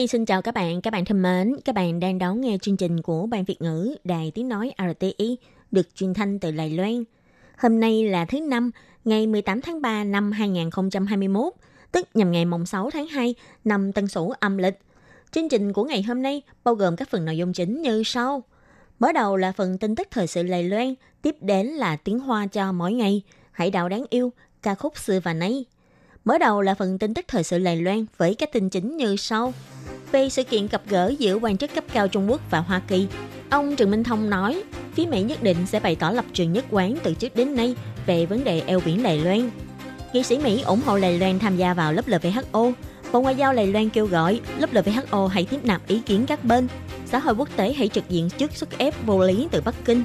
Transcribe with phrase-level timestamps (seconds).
[0.00, 1.56] Nhi xin chào các bạn, các bạn thân mến.
[1.64, 5.36] Các bạn đang đón nghe chương trình của Ban Việt ngữ Đài Tiếng Nói RTI
[5.70, 7.04] được truyền thanh từ Đài Loan.
[7.58, 8.70] Hôm nay là thứ Năm,
[9.04, 11.52] ngày 18 tháng 3 năm 2021,
[11.92, 13.34] tức nhằm ngày mùng 6 tháng 2
[13.64, 14.78] năm Tân Sửu âm lịch.
[15.30, 18.42] Chương trình của ngày hôm nay bao gồm các phần nội dung chính như sau.
[18.98, 22.46] Mở đầu là phần tin tức thời sự Đài Loan, tiếp đến là tiếng hoa
[22.46, 24.32] cho mỗi ngày, hải đạo đáng yêu,
[24.62, 25.64] ca khúc xưa và nay.
[26.24, 29.16] Mở đầu là phần tin tức thời sự Đài Loan với các tin chính như
[29.16, 29.52] sau.
[30.12, 33.06] Về sự kiện gặp gỡ giữa quan chức cấp cao Trung Quốc và Hoa Kỳ,
[33.50, 34.62] ông Trần Minh Thông nói,
[34.94, 37.74] phía Mỹ nhất định sẽ bày tỏ lập trường nhất quán từ trước đến nay
[38.06, 39.50] về vấn đề eo biển Đài Loan.
[40.12, 42.72] Nghị sĩ Mỹ ủng hộ Đài Loan tham gia vào lớp LVHO.
[43.12, 46.44] Bộ Ngoại giao Đài Loan kêu gọi lớp LVHO hãy tiếp nạp ý kiến các
[46.44, 46.68] bên.
[47.06, 50.02] Xã hội quốc tế hãy trực diện trước sức ép vô lý từ Bắc Kinh.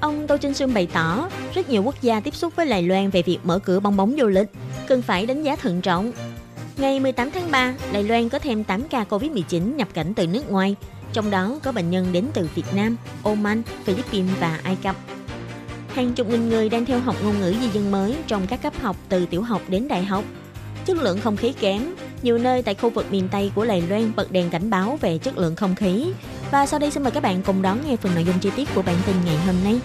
[0.00, 3.10] Ông Tô Trinh Sương bày tỏ, rất nhiều quốc gia tiếp xúc với Đài Loan
[3.10, 4.48] về việc mở cửa bong bóng du lịch,
[4.86, 6.12] cần phải đánh giá thận trọng.
[6.76, 10.50] Ngày 18 tháng 3, Đài Loan có thêm 8 ca COVID-19 nhập cảnh từ nước
[10.50, 10.76] ngoài,
[11.12, 14.96] trong đó có bệnh nhân đến từ Việt Nam, Oman, Philippines và Ai Cập.
[15.94, 18.72] Hàng chục nghìn người đang theo học ngôn ngữ di dân mới trong các cấp
[18.80, 20.24] học từ tiểu học đến đại học.
[20.84, 24.12] Chất lượng không khí kém, nhiều nơi tại khu vực miền Tây của Đài Loan
[24.16, 26.12] bật đèn cảnh báo về chất lượng không khí.
[26.50, 28.68] Và sau đây xin mời các bạn cùng đón nghe phần nội dung chi tiết
[28.74, 29.80] của bản tin ngày hôm nay.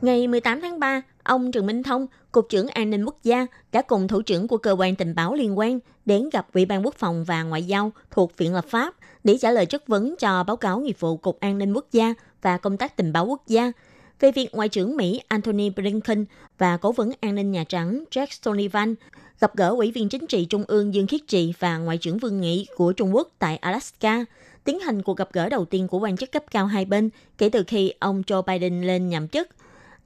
[0.00, 3.82] Ngày 18 tháng 3, ông Trần Minh Thông, Cục trưởng An ninh Quốc gia, đã
[3.82, 6.94] cùng thủ trưởng của cơ quan tình báo liên quan đến gặp Ủy ban Quốc
[6.94, 10.56] phòng và Ngoại giao thuộc Viện Lập pháp để trả lời chất vấn cho báo
[10.56, 13.72] cáo nghiệp vụ Cục An ninh Quốc gia và Công tác tình báo quốc gia.
[14.20, 16.24] Về việc Ngoại trưởng Mỹ Antony Blinken
[16.58, 18.94] và Cố vấn An ninh Nhà Trắng Jack Sullivan
[19.40, 22.40] gặp gỡ Ủy viên Chính trị Trung ương Dương Khiết Trị và Ngoại trưởng Vương
[22.40, 24.24] Nghị của Trung Quốc tại Alaska,
[24.64, 27.48] tiến hành cuộc gặp gỡ đầu tiên của quan chức cấp cao hai bên kể
[27.48, 29.48] từ khi ông Joe Biden lên nhậm chức–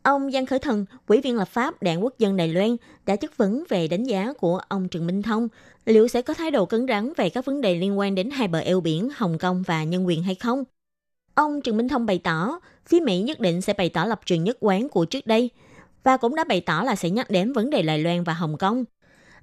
[0.05, 2.77] Ông Giang Khởi Thần, Ủy viên lập pháp Đảng Quốc dân Đài Loan,
[3.07, 5.49] đã chất vấn về đánh giá của ông Trần Minh Thông
[5.87, 8.49] liệu sẽ có thái độ cứng rắn về các vấn đề liên quan đến hai
[8.49, 10.65] bờ eo biển Hồng Kông và nhân quyền hay không.
[11.35, 14.45] Ông Trần Minh Thông bày tỏ, phía Mỹ nhất định sẽ bày tỏ lập trường
[14.45, 15.51] nhất quán của trước đây
[16.03, 18.59] và cũng đã bày tỏ là sẽ nhắc đến vấn đề Đài Loan và Hồng
[18.59, 18.85] Kông.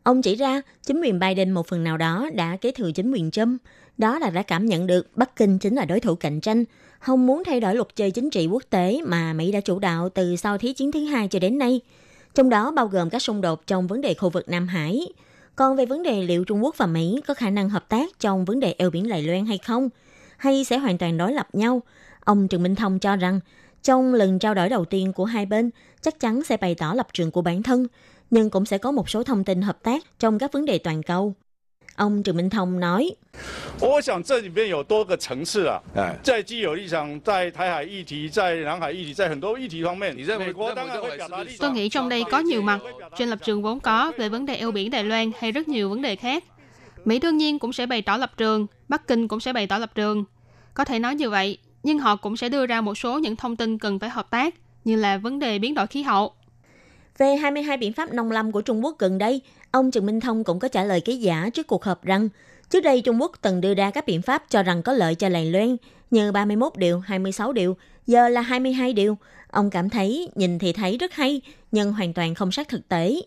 [0.04, 3.32] Ông chỉ ra chính quyền Biden một phần nào đó đã kế thừa chính quyền
[3.32, 3.62] Trump,
[3.98, 6.64] đó là đã cảm nhận được Bắc Kinh chính là đối thủ cạnh tranh
[7.00, 10.10] không muốn thay đổi luật chơi chính trị quốc tế mà Mỹ đã chủ đạo
[10.10, 11.82] từ sau Thế chiến thứ hai cho đến nay,
[12.36, 15.08] trong đó bao gồm các xung đột trong vấn đề khu vực Nam Hải.
[15.56, 18.46] Còn về vấn đề liệu Trung Quốc và Mỹ có khả năng hợp tác trong
[18.46, 19.90] vấn đề eo biển Đài Loan hay không,
[20.38, 21.82] hay sẽ hoàn toàn đối lập nhau,
[22.20, 23.40] ông Trần Minh Thông cho rằng
[23.84, 25.70] trong lần trao đổi đầu tiên của hai bên
[26.02, 27.88] chắc chắn sẽ bày tỏ lập trường của bản thân,
[28.30, 31.04] nhưng cũng sẽ có một số thông tin hợp tác trong các vấn đề toàn
[31.04, 31.34] cầu.
[31.96, 33.12] Ông Trần Minh Thông nói.
[41.60, 42.80] Tôi nghĩ trong đây có nhiều mặt.
[43.18, 45.90] Trên lập trường vốn có về vấn đề eo biển Đài Loan hay rất nhiều
[45.90, 46.44] vấn đề khác.
[47.06, 49.78] Mỹ đương nhiên cũng sẽ bày tỏ lập trường, Bắc Kinh cũng sẽ bày tỏ
[49.78, 50.24] lập trường.
[50.74, 53.56] Có thể nói như vậy, nhưng họ cũng sẽ đưa ra một số những thông
[53.56, 56.34] tin cần phải hợp tác, như là vấn đề biến đổi khí hậu.
[57.18, 60.44] Về 22 biện pháp nông lâm của Trung Quốc gần đây, ông Trần Minh Thông
[60.44, 62.30] cũng có trả lời ký giả trước cuộc họp rằng
[62.70, 65.30] trước đây Trung Quốc từng đưa ra các biện pháp cho rằng có lợi cho
[65.30, 65.78] Đài Loan
[66.12, 67.78] như 31 điều, 26 điều,
[68.08, 69.18] giờ là 22 điều.
[69.52, 73.22] Ông cảm thấy nhìn thì thấy rất hay, nhưng hoàn toàn không sát thực tế.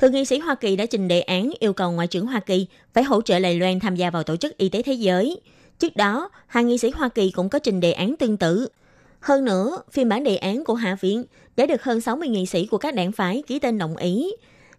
[0.00, 2.66] Thượng nghị sĩ Hoa Kỳ đã trình đề án yêu cầu Ngoại trưởng Hoa Kỳ
[2.92, 5.40] phải hỗ trợ Đài Loan tham gia vào Tổ chức Y tế Thế giới.
[5.78, 8.68] Trước đó, hai nghị sĩ Hoa Kỳ cũng có trình đề án tương tự.
[9.22, 11.24] Hơn nữa, phiên bản đề án của Hạ viện
[11.56, 14.32] đã được hơn 60 nghị sĩ của các đảng phái ký tên đồng ý.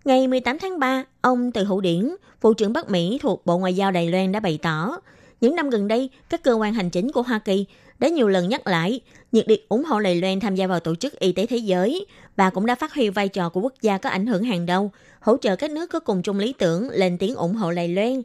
[0.06, 3.74] Ngày 18 tháng 3, ông Từ Hữu Điển, Vụ trưởng Bắc Mỹ thuộc Bộ Ngoại
[3.74, 4.98] giao Đài Loan đã bày tỏ,
[5.42, 7.66] những năm gần đây, các cơ quan hành chính của Hoa Kỳ
[8.00, 9.02] đã nhiều lần nhắc lại
[9.32, 12.06] nhiệt liệt ủng hộ Đài Loan tham gia vào Tổ chức Y tế Thế giới
[12.36, 14.92] và cũng đã phát huy vai trò của quốc gia có ảnh hưởng hàng đầu,
[15.20, 18.22] hỗ trợ các nước có cùng chung lý tưởng lên tiếng ủng hộ Đài Loan.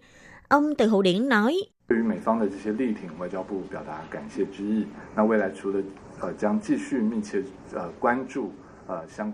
[0.48, 1.62] Ông Từ Hữu Điển nói,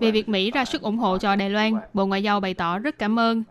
[0.01, 2.79] về việc Mỹ ra sức ủng hộ cho Đài Loan, Bộ Ngoại giao bày tỏ
[2.79, 3.43] rất cảm ơn.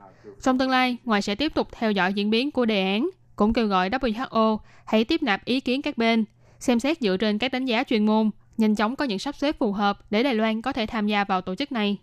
[0.41, 3.53] Trong tương lai, ngoài sẽ tiếp tục theo dõi diễn biến của đề án, cũng
[3.53, 6.25] kêu gọi WHO hãy tiếp nạp ý kiến các bên,
[6.59, 9.55] xem xét dựa trên các đánh giá chuyên môn, nhanh chóng có những sắp xếp
[9.59, 11.97] phù hợp để Đài Loan có thể tham gia vào tổ chức này.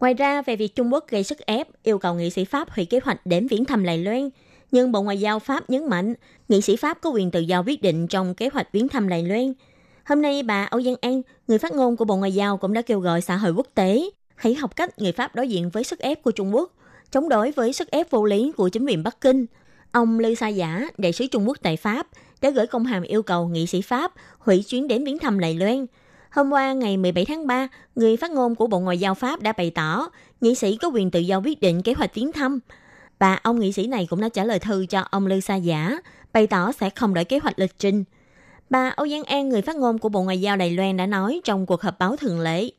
[0.00, 2.84] Ngoài ra, về việc Trung Quốc gây sức ép, yêu cầu nghị sĩ Pháp hủy
[2.84, 4.30] kế hoạch đến viễn thăm Đài Loan,
[4.72, 6.14] nhưng Bộ Ngoại giao Pháp nhấn mạnh,
[6.48, 9.22] nghị sĩ Pháp có quyền tự do quyết định trong kế hoạch viễn thăm Đài
[9.22, 9.52] Loan–
[10.06, 12.82] Hôm nay, bà Âu Giang An, người phát ngôn của Bộ Ngoại giao cũng đã
[12.82, 15.98] kêu gọi xã hội quốc tế hãy học cách người Pháp đối diện với sức
[15.98, 16.72] ép của Trung Quốc,
[17.10, 19.46] chống đối với sức ép vô lý của chính quyền Bắc Kinh.
[19.92, 22.06] Ông Lư Sa Giả, đại sứ Trung Quốc tại Pháp,
[22.40, 25.54] đã gửi công hàm yêu cầu nghị sĩ Pháp hủy chuyến đến viếng thăm Đài
[25.54, 25.86] Loan.
[26.30, 29.52] Hôm qua, ngày 17 tháng 3, người phát ngôn của Bộ Ngoại giao Pháp đã
[29.52, 30.08] bày tỏ
[30.40, 32.58] nghị sĩ có quyền tự do quyết định kế hoạch viếng thăm.
[33.18, 35.98] Và ông nghị sĩ này cũng đã trả lời thư cho ông Lư Sa Giả,
[36.32, 38.04] bày tỏ sẽ không đổi kế hoạch lịch trình.
[38.70, 41.40] Bà Âu Giang An, người phát ngôn của Bộ Ngoại giao Đài Loan đã nói
[41.44, 42.70] trong cuộc họp báo thường lệ,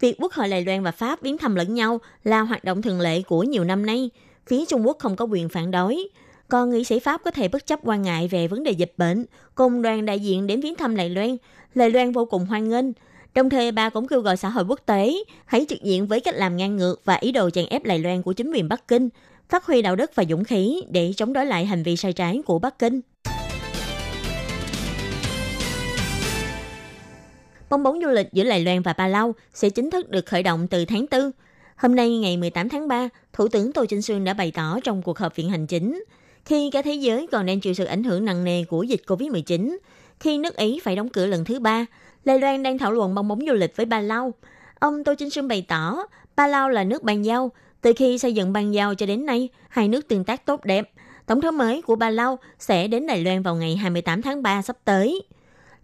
[0.00, 3.00] việc Quốc hội Đài Loan và Pháp viếng thăm lẫn nhau là hoạt động thường
[3.00, 4.10] lệ của nhiều năm nay.
[4.46, 6.08] Phía Trung Quốc không có quyền phản đối.
[6.48, 9.24] Còn nghị sĩ Pháp có thể bất chấp quan ngại về vấn đề dịch bệnh,
[9.54, 11.36] cùng đoàn đại diện đến viếng thăm Đài Loan.
[11.74, 12.86] Đài Loan vô cùng hoan nghênh.
[13.34, 15.14] Đồng thời, bà cũng kêu gọi xã hội quốc tế
[15.44, 18.22] hãy trực diện với cách làm ngang ngược và ý đồ chèn ép Đài Loan
[18.22, 19.08] của chính quyền Bắc Kinh,
[19.48, 22.42] phát huy đạo đức và dũng khí để chống đối lại hành vi sai trái
[22.46, 23.00] của Bắc Kinh.
[27.70, 30.66] Bong bóng du lịch giữa Đài Loan và Palau sẽ chính thức được khởi động
[30.68, 31.30] từ tháng 4.
[31.76, 35.02] Hôm nay ngày 18 tháng 3, Thủ tướng Tô Chinh Sương đã bày tỏ trong
[35.02, 36.04] cuộc họp viện hành chính,
[36.44, 39.76] khi cả thế giới còn đang chịu sự ảnh hưởng nặng nề của dịch Covid-19,
[40.20, 41.86] khi nước Ý phải đóng cửa lần thứ ba,
[42.24, 44.34] Đài Loan đang thảo luận bong bóng du lịch với Palau.
[44.78, 45.96] Ông Tô Chinh Sương bày tỏ,
[46.36, 47.50] Palau là nước bàn giao.
[47.80, 50.90] Từ khi xây dựng bàn giao cho đến nay, hai nước tương tác tốt đẹp.
[51.26, 54.76] Tổng thống mới của Palau sẽ đến Đài Loan vào ngày 28 tháng 3 sắp
[54.84, 55.22] tới.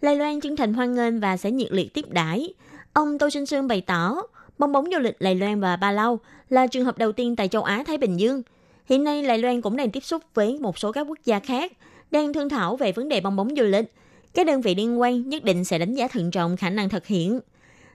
[0.00, 2.54] Lai Loan chân thành hoan nghênh và sẽ nhiệt liệt tiếp đãi.
[2.92, 4.22] Ông Tô Sinh Sương bày tỏ,
[4.58, 7.48] bong bóng du lịch Lai Loan và Ba Lau là trường hợp đầu tiên tại
[7.48, 8.42] châu Á Thái Bình Dương.
[8.86, 11.72] Hiện nay Lai Loan cũng đang tiếp xúc với một số các quốc gia khác,
[12.10, 13.92] đang thương thảo về vấn đề bong bóng du lịch.
[14.34, 17.06] Các đơn vị liên quan nhất định sẽ đánh giá thận trọng khả năng thực
[17.06, 17.40] hiện.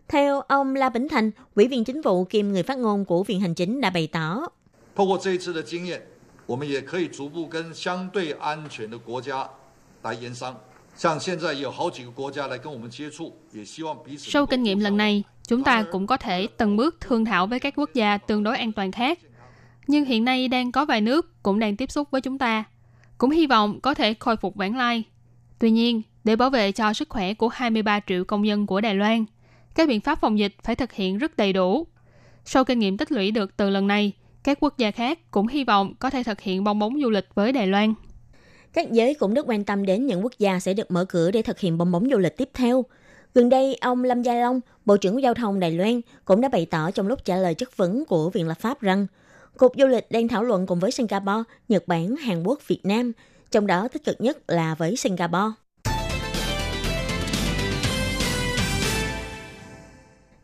[0.08, 3.40] Theo ông La Bỉnh Thành, Ủy viên Chính vụ kiêm người phát ngôn của Viện
[3.40, 4.48] Hành Chính đã bày tỏ.
[4.96, 5.06] 透
[14.18, 17.60] sau kinh nghiệm lần này, chúng ta cũng có thể từng bước thương thảo với
[17.60, 19.20] các quốc gia tương đối an toàn khác.
[19.88, 22.64] Nhưng hiện nay đang có vài nước cũng đang tiếp xúc với chúng ta,
[23.18, 25.04] cũng hy vọng có thể khôi phục vãng lai.
[25.60, 28.96] Tuy nhiên, để bảo vệ cho sức khỏe của 23 triệu công dân của Đài
[28.96, 29.26] Loan,
[29.76, 31.88] các biện pháp phòng dịch phải thực hiện rất đầy đủ.
[32.46, 34.12] Sau kinh nghiệm tích lũy được từ lần này,
[34.44, 37.28] các quốc gia khác cũng hy vọng có thể thực hiện bong bóng du lịch
[37.36, 37.94] với Đài Loan.
[38.76, 41.42] Các giới cũng rất quan tâm đến những quốc gia sẽ được mở cửa để
[41.42, 42.86] thực hiện bong bóng du lịch tiếp theo.
[43.34, 46.66] Gần đây, ông Lâm Gia Long, Bộ trưởng Giao thông Đài Loan, cũng đã bày
[46.66, 49.08] tỏ trong lúc trả lời chất vấn của Viện Lập pháp rằng
[49.58, 53.12] Cục Du lịch đang thảo luận cùng với Singapore, Nhật Bản, Hàn Quốc, Việt Nam,
[53.52, 55.54] trong đó tích cực nhất là với Singapore.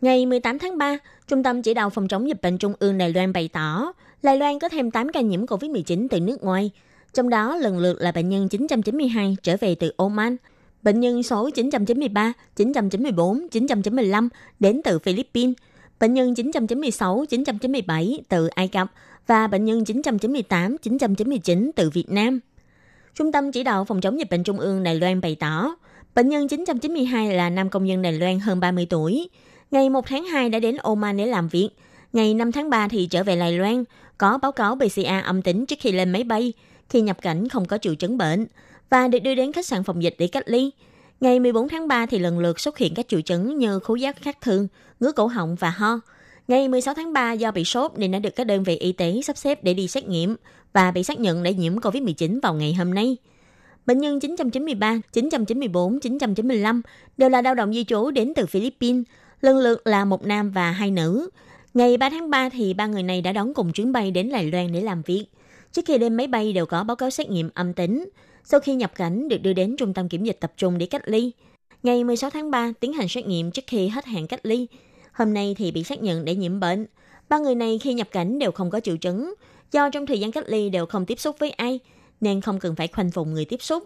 [0.02, 3.14] Ngày 18 tháng 3, Trung tâm Chỉ đạo Phòng chống dịch bệnh Trung ương Đài
[3.14, 3.94] Loan bày tỏ,
[4.24, 6.72] Đài Loan có thêm 8 ca nhiễm COVID-19 từ nước ngoài,
[7.14, 10.38] trong đó lần lượt là bệnh nhân 992 trở về từ Oman,
[10.84, 14.30] bệnh nhân số 993, 994, 995
[14.60, 15.56] đến từ Philippines,
[16.00, 18.88] bệnh nhân 996, 997 từ Ai Cập
[19.28, 22.40] và bệnh nhân 998, 999 từ Việt Nam.
[23.16, 25.76] Trung tâm Chỉ đạo Phòng chống dịch bệnh Trung ương Đài Loan bày tỏ,
[26.16, 29.30] bệnh nhân 992 là nam công dân Đài Loan hơn 30 tuổi.
[29.72, 31.70] Ngày 1 tháng 2 đã đến Oman để làm việc.
[32.14, 33.84] Ngày 5 tháng 3 thì trở về Đài Loan,
[34.18, 36.54] có báo cáo PCR âm tính trước khi lên máy bay,
[36.92, 38.46] khi nhập cảnh không có triệu chứng bệnh
[38.90, 40.72] và được đưa đến khách sạn phòng dịch để cách ly.
[41.22, 44.22] Ngày 14 tháng 3 thì lần lượt xuất hiện các triệu chứng như khứu giác
[44.22, 44.68] khác thường,
[45.00, 46.00] ngứa cổ họng và ho.
[46.48, 49.22] Ngày 16 tháng 3 do bị sốt nên đã được các đơn vị y tế
[49.24, 50.36] sắp xếp để đi xét nghiệm
[50.74, 53.18] và bị xác nhận đã nhiễm COVID-19 vào ngày hôm nay.
[53.86, 56.82] Bệnh nhân 993, 994, 995
[57.18, 59.04] đều là lao động di trú đến từ Philippines,
[59.42, 61.30] lần lượt là một nam và hai nữ.
[61.74, 64.52] Ngày 3 tháng 3 thì ba người này đã đón cùng chuyến bay đến Đài
[64.52, 65.26] Loan để làm việc.
[65.72, 68.10] Trước khi lên máy bay đều có báo cáo xét nghiệm âm tính.
[68.44, 71.02] Sau khi nhập cảnh được đưa đến trung tâm kiểm dịch tập trung để cách
[71.06, 71.32] ly.
[71.84, 74.68] Ngày 16 tháng 3 tiến hành xét nghiệm trước khi hết hạn cách ly.
[75.14, 76.86] Hôm nay thì bị xác nhận để nhiễm bệnh.
[77.30, 79.34] Ba người này khi nhập cảnh đều không có triệu chứng,
[79.72, 81.80] do trong thời gian cách ly đều không tiếp xúc với ai,
[82.22, 83.84] nên không cần phải khoanh vùng người tiếp xúc.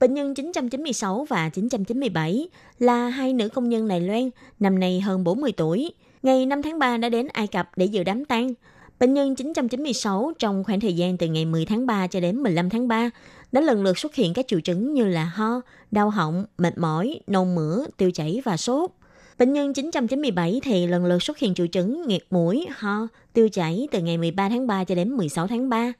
[0.00, 4.30] Bệnh nhân 996 và 997 là hai nữ công nhân Đài Loan,
[4.60, 5.92] năm nay hơn 40 tuổi.
[6.22, 8.54] Ngày 5 tháng 3 đã đến Ai Cập để dự đám tang.
[9.00, 12.70] Bệnh nhân 996 trong khoảng thời gian từ ngày 10 tháng 3 cho đến 15
[12.70, 13.10] tháng 3
[13.52, 15.60] đã lần lượt xuất hiện các triệu chứng như là ho,
[15.90, 18.90] đau họng, mệt mỏi, nôn mửa, tiêu chảy và sốt.
[19.38, 23.88] Bệnh nhân 997 thì lần lượt xuất hiện triệu chứng nghẹt mũi, ho, tiêu chảy
[23.90, 25.92] từ ngày 13 tháng 3 cho đến 16 tháng 3.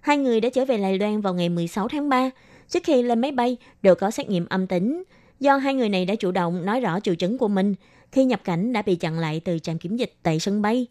[0.00, 2.30] Hai người đã trở về Đài Loan vào ngày 16 tháng 3.
[2.68, 5.02] Trước khi lên máy bay đều có xét nghiệm âm tính.
[5.40, 7.74] Do hai người này đã chủ động nói rõ triệu chứng của mình,
[8.12, 10.86] khi nhập cảnh đã bị chặn lại từ trạm kiểm dịch tại sân bay.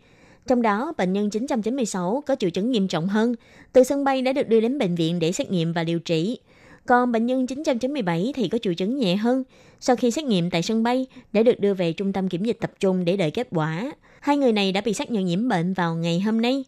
[0.50, 3.36] Trong đó, bệnh nhân 996 có triệu chứng nghiêm trọng hơn,
[3.74, 6.40] từ sân bay đã được đưa đến bệnh viện để xét nghiệm và điều trị.
[6.86, 9.44] Còn bệnh nhân 997 thì có triệu chứng nhẹ hơn.
[9.80, 12.58] Sau khi xét nghiệm tại sân bay, đã được đưa về trung tâm kiểm dịch
[12.62, 13.92] tập trung để đợi kết quả.
[14.20, 16.66] Hai người này đã bị xác nhận nhiễm bệnh vào ngày hôm nay.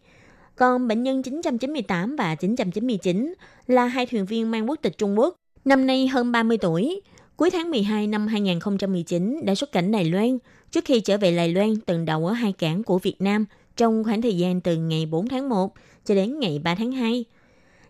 [0.55, 3.33] Còn bệnh nhân 998 và 999
[3.67, 5.35] là hai thuyền viên mang quốc tịch Trung Quốc,
[5.65, 7.01] năm nay hơn 30 tuổi.
[7.35, 10.38] Cuối tháng 12 năm 2019 đã xuất cảnh Đài Loan.
[10.71, 13.45] Trước khi trở về Đài Loan, từng đậu ở hai cảng của Việt Nam
[13.81, 15.73] trong khoảng thời gian từ ngày 4 tháng 1
[16.05, 17.25] cho đến ngày 3 tháng 2.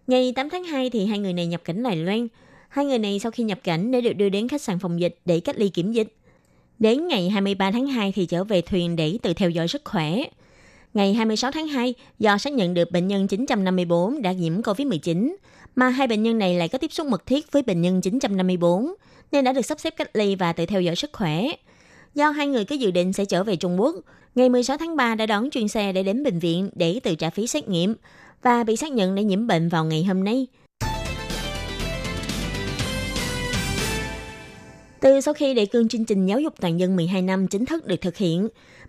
[0.08, 2.28] Ngày 8 tháng 2 thì hai người này nhập cảnh Đài Loan.
[2.70, 5.20] Hai người này sau khi nhập cảnh đã được đưa đến khách sạn phòng dịch
[5.26, 6.16] để cách ly kiểm dịch.
[6.80, 10.24] Đến ngày 23 tháng 2 thì trở về thuyền để tự theo dõi sức khỏe.
[10.94, 15.36] Ngày 26 tháng 2, do xác nhận được bệnh nhân 954 đã nhiễm COVID-19,
[15.76, 18.94] mà hai bệnh nhân này lại có tiếp xúc mật thiết với bệnh nhân 954,
[19.32, 21.48] nên đã được sắp xếp cách ly và tự theo dõi sức khỏe.
[22.16, 23.96] Do hai người có dự định sẽ trở về Trung Quốc,
[24.36, 27.30] ngày 16 tháng 3 đã đón chuyên xe để đến bệnh viện để tự trả
[27.30, 27.96] phí xét nghiệm
[28.42, 30.48] và bị xác nhận đã nhiễm bệnh vào ngày hôm nay.
[35.00, 37.88] Từ sau khi đề cương chương trình giáo dục toàn dân 12 năm chính thức
[37.88, 38.48] được thực hiện,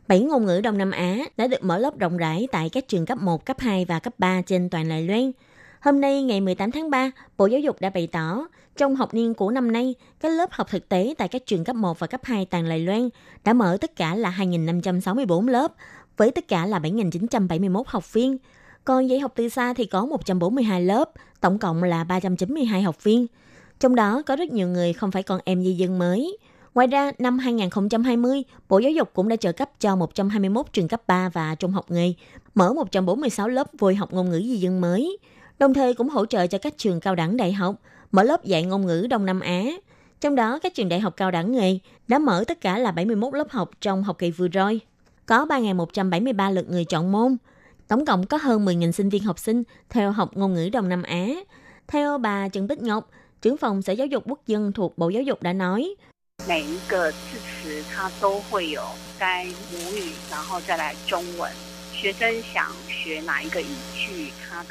[0.09, 3.07] 7 ngôn ngữ Đông Nam Á đã được mở lớp rộng rãi tại các trường
[3.07, 5.33] cấp 1, cấp 2 và cấp 3 trên toàn Đài Loan.
[5.83, 8.47] Hôm nay, ngày 18 tháng 3, Bộ Giáo dục đã bày tỏ,
[8.77, 11.77] trong học niên của năm nay, các lớp học thực tế tại các trường cấp
[11.77, 13.09] 1 và cấp 2 toàn Lài Loan
[13.45, 15.73] đã mở tất cả là 2.564 lớp,
[16.17, 18.39] với tất cả là 7.971 học viên.
[18.85, 21.11] Còn dạy học từ xa thì có 142 lớp,
[21.41, 23.27] tổng cộng là 392 học viên.
[23.81, 26.37] Trong đó có rất nhiều người không phải con em di dân mới.
[26.75, 31.03] Ngoài ra, năm 2020, Bộ Giáo dục cũng đã trợ cấp cho 121 trường cấp
[31.07, 32.13] 3 và trung học nghề,
[32.55, 35.19] mở 146 lớp vui học ngôn ngữ di dân mới
[35.59, 37.77] đồng thời cũng hỗ trợ cho các trường cao đẳng đại học
[38.13, 39.65] mở lớp dạy ngôn ngữ Đông Nam Á.
[40.21, 41.79] Trong đó, các trường đại học cao đẳng nghề
[42.09, 44.81] đã mở tất cả là 71 lớp học trong học kỳ vừa rồi.
[45.27, 47.37] Có 3.173 lượt người chọn môn.
[47.89, 51.03] Tổng cộng có hơn 10.000 sinh viên học sinh theo học ngôn ngữ Đông Nam
[51.03, 51.29] Á.
[51.89, 53.11] Theo bà Trần Bích Ngọc,
[53.43, 55.95] trưởng phòng Sở Giáo dục Quốc dân thuộc Bộ Giáo dục đã nói,
[56.49, 56.63] mỗi
[61.43, 61.72] một từ.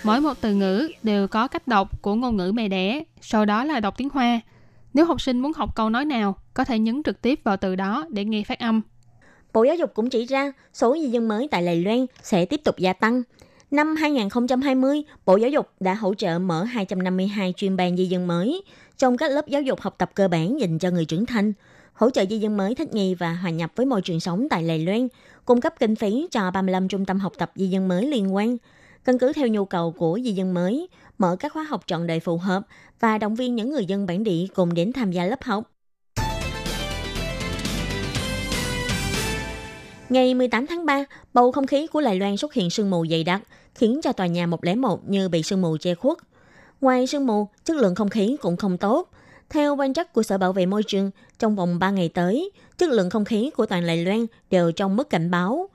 [0.04, 3.64] Mỗi một từ ngữ đều có cách đọc của ngôn ngữ mẹ đẻ, sau đó
[3.64, 4.42] là đọc tiếng Hoa.
[4.94, 7.76] Nếu học sinh muốn học câu nói nào, có thể nhấn trực tiếp vào từ
[7.76, 8.82] đó để nghe phát âm.
[9.54, 12.62] Bộ Giáo dục cũng chỉ ra số di dân mới tại Đài Loan sẽ tiếp
[12.64, 13.24] tục gia tăng.
[13.72, 18.64] Năm 2020, Bộ Giáo dục đã hỗ trợ mở 252 chuyên ban di dân mới
[18.98, 21.54] trong các lớp giáo dục học tập cơ bản dành cho người trưởng thành,
[21.94, 24.68] hỗ trợ di dân mới thích nghi và hòa nhập với môi trường sống tại
[24.68, 25.08] Đài Loan,
[25.46, 28.58] cung cấp kinh phí cho 35 trung tâm học tập di dân mới liên quan,
[29.04, 32.20] căn cứ theo nhu cầu của di dân mới, mở các khóa học trọn đời
[32.20, 32.62] phù hợp
[33.00, 35.72] và động viên những người dân bản địa cùng đến tham gia lớp học.
[40.10, 43.24] Ngày 18 tháng 3, bầu không khí của Đài Loan xuất hiện sương mù dày
[43.24, 43.42] đặc,
[43.76, 46.18] khiến cho tòa nhà 101 như bị sương mù che khuất.
[46.82, 49.10] Ngoài sương mù, chất lượng không khí cũng không tốt.
[49.52, 52.90] Theo quan trắc của Sở Bảo vệ Môi trường, trong vòng 3 ngày tới, chất
[52.90, 55.70] lượng không khí của toàn Đài Loan đều trong mức cảnh báo.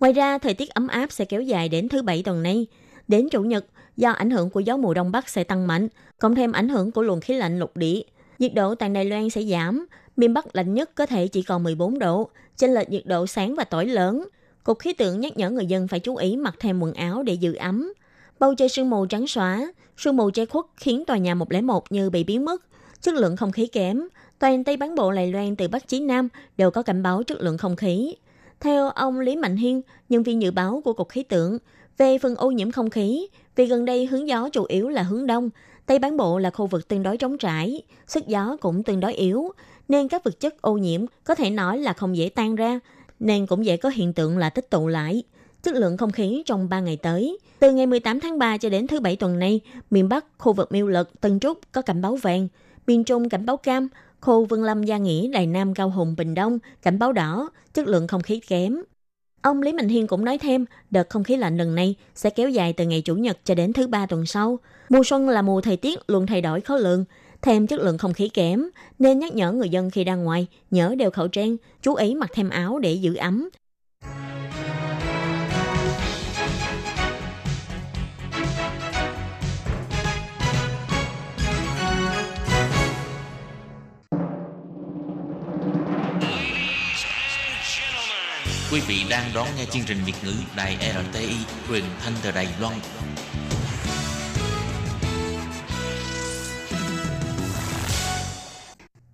[0.00, 2.66] Ngoài ra, thời tiết ấm áp sẽ kéo dài đến thứ Bảy tuần nay.
[3.08, 3.64] Đến Chủ nhật,
[3.96, 6.90] do ảnh hưởng của gió mùa Đông Bắc sẽ tăng mạnh, cộng thêm ảnh hưởng
[6.90, 8.00] của luồng khí lạnh lục địa,
[8.38, 9.86] nhiệt độ toàn Đài Loan sẽ giảm.
[10.16, 13.54] Miền Bắc lạnh nhất có thể chỉ còn 14 độ, chênh lệch nhiệt độ sáng
[13.54, 14.28] và tối lớn.
[14.64, 17.34] Cục khí tượng nhắc nhở người dân phải chú ý mặc thêm quần áo để
[17.34, 17.92] giữ ấm.
[18.38, 22.10] Bầu trời sương mù trắng xóa, sương mù che khuất khiến tòa nhà 101 như
[22.10, 22.69] bị biến mất.
[23.02, 24.02] Chất lượng không khí kém,
[24.38, 27.40] toàn Tây bán bộ Lài Loan từ Bắc chí Nam đều có cảnh báo chất
[27.40, 28.14] lượng không khí.
[28.60, 31.58] Theo ông Lý Mạnh Hiên, nhân viên dự báo của Cục Khí tượng,
[31.98, 33.26] về phần ô nhiễm không khí,
[33.56, 35.50] vì gần đây hướng gió chủ yếu là hướng đông,
[35.86, 39.14] Tây bán bộ là khu vực tương đối trống trải, sức gió cũng tương đối
[39.14, 39.52] yếu,
[39.88, 42.80] nên các vật chất ô nhiễm có thể nói là không dễ tan ra,
[43.20, 45.22] nên cũng dễ có hiện tượng là tích tụ lại.
[45.62, 48.86] Chất lượng không khí trong 3 ngày tới, từ ngày 18 tháng 3 cho đến
[48.86, 52.16] thứ Bảy tuần này, miền Bắc, khu vực Miêu Lực, Tân Trúc có cảnh báo
[52.16, 52.48] vàng,
[52.90, 53.88] miền Trung cảnh báo cam,
[54.20, 57.86] khu Vân Lâm, Gia Nghĩa, Đài Nam, Cao Hùng, Bình Đông, cảnh báo đỏ, chất
[57.86, 58.76] lượng không khí kém.
[59.42, 62.48] Ông Lý Mạnh Hiên cũng nói thêm, đợt không khí lạnh lần này sẽ kéo
[62.48, 64.58] dài từ ngày Chủ nhật cho đến thứ ba tuần sau.
[64.88, 67.04] Mùa xuân là mùa thời tiết luôn thay đổi khó lường,
[67.42, 68.64] thêm chất lượng không khí kém,
[68.98, 72.30] nên nhắc nhở người dân khi ra ngoài nhớ đeo khẩu trang, chú ý mặc
[72.34, 73.48] thêm áo để giữ ấm.
[88.72, 91.36] Quý vị đang đón nghe chương trình Việt ngữ Đài RTI
[91.68, 92.74] truyền thanh từ Đài Loan.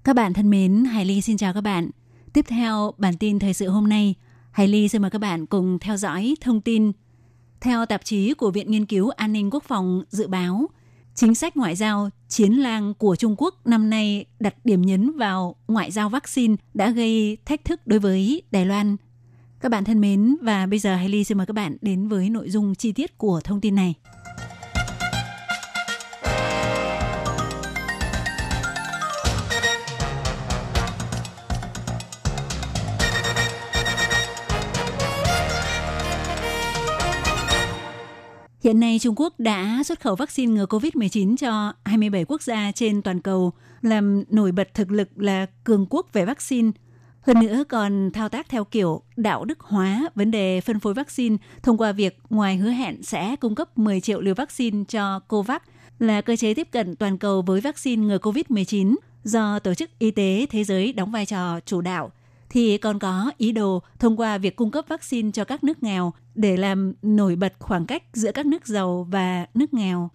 [0.05, 1.91] Các bạn thân mến, Hải Ly xin chào các bạn.
[2.33, 4.15] Tiếp theo bản tin thời sự hôm nay,
[4.51, 6.93] Hải Ly xin mời các bạn cùng theo dõi thông tin.
[7.61, 10.67] Theo tạp chí của Viện Nghiên cứu An ninh Quốc phòng dự báo,
[11.15, 15.57] chính sách ngoại giao chiến lang của Trung Quốc năm nay đặt điểm nhấn vào
[15.69, 18.97] ngoại giao vaccine đã gây thách thức đối với Đài Loan.
[19.61, 22.51] Các bạn thân mến, và bây giờ Hailey xin mời các bạn đến với nội
[22.51, 23.95] dung chi tiết của thông tin này.
[38.65, 43.03] Hiện nay Trung Quốc đã xuất khẩu vaccine ngừa COVID-19 cho 27 quốc gia trên
[43.03, 46.71] toàn cầu, làm nổi bật thực lực là cường quốc về vaccine.
[47.27, 51.37] Hơn nữa còn thao tác theo kiểu đạo đức hóa, vấn đề phân phối vaccine
[51.63, 55.63] thông qua việc ngoài hứa hẹn sẽ cung cấp 10 triệu liều vaccine cho COVAX
[55.99, 60.11] là cơ chế tiếp cận toàn cầu với vaccine ngừa COVID-19 do Tổ chức Y
[60.11, 62.11] tế Thế giới đóng vai trò chủ đạo–
[62.51, 66.13] thì còn có ý đồ thông qua việc cung cấp vaccine cho các nước nghèo
[66.35, 70.11] để làm nổi bật khoảng cách giữa các nước giàu và nước nghèo.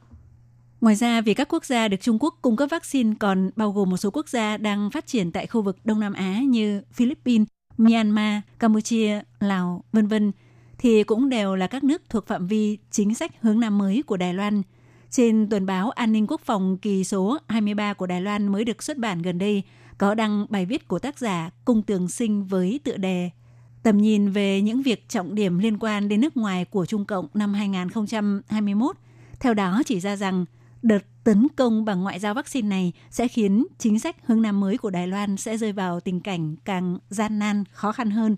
[0.81, 3.89] Ngoài ra, vì các quốc gia được Trung Quốc cung cấp vaccine còn bao gồm
[3.89, 7.47] một số quốc gia đang phát triển tại khu vực Đông Nam Á như Philippines,
[7.77, 10.31] Myanmar, Campuchia, Lào, vân vân,
[10.77, 14.17] thì cũng đều là các nước thuộc phạm vi chính sách hướng Nam mới của
[14.17, 14.61] Đài Loan.
[15.09, 18.83] Trên tuần báo An ninh Quốc phòng kỳ số 23 của Đài Loan mới được
[18.83, 19.63] xuất bản gần đây–
[20.01, 23.29] có đăng bài viết của tác giả Cung Tường Sinh với tựa đề
[23.83, 27.27] Tầm nhìn về những việc trọng điểm liên quan đến nước ngoài của Trung Cộng
[27.33, 28.95] năm 2021.
[29.39, 30.45] Theo đó chỉ ra rằng
[30.81, 34.77] đợt tấn công bằng ngoại giao vaccine này sẽ khiến chính sách hướng Nam mới
[34.77, 38.35] của Đài Loan sẽ rơi vào tình cảnh càng gian nan, khó khăn hơn.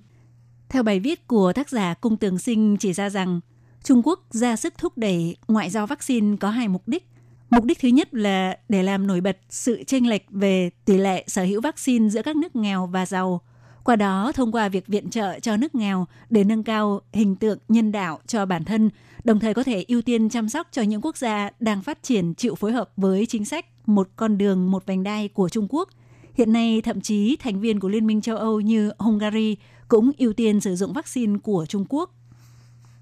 [0.70, 3.40] Theo bài viết của tác giả Cung Tường Sinh chỉ ra rằng
[3.84, 7.08] Trung Quốc ra sức thúc đẩy ngoại giao vaccine có hai mục đích.
[7.50, 11.24] Mục đích thứ nhất là để làm nổi bật sự chênh lệch về tỷ lệ
[11.28, 13.42] sở hữu vaccine giữa các nước nghèo và giàu.
[13.84, 17.60] Qua đó, thông qua việc viện trợ cho nước nghèo để nâng cao hình tượng
[17.68, 18.90] nhân đạo cho bản thân,
[19.24, 22.34] đồng thời có thể ưu tiên chăm sóc cho những quốc gia đang phát triển
[22.34, 25.90] chịu phối hợp với chính sách một con đường một vành đai của Trung Quốc.
[26.34, 29.58] Hiện nay, thậm chí thành viên của Liên minh châu Âu như Hungary
[29.88, 32.10] cũng ưu tiên sử dụng vaccine của Trung Quốc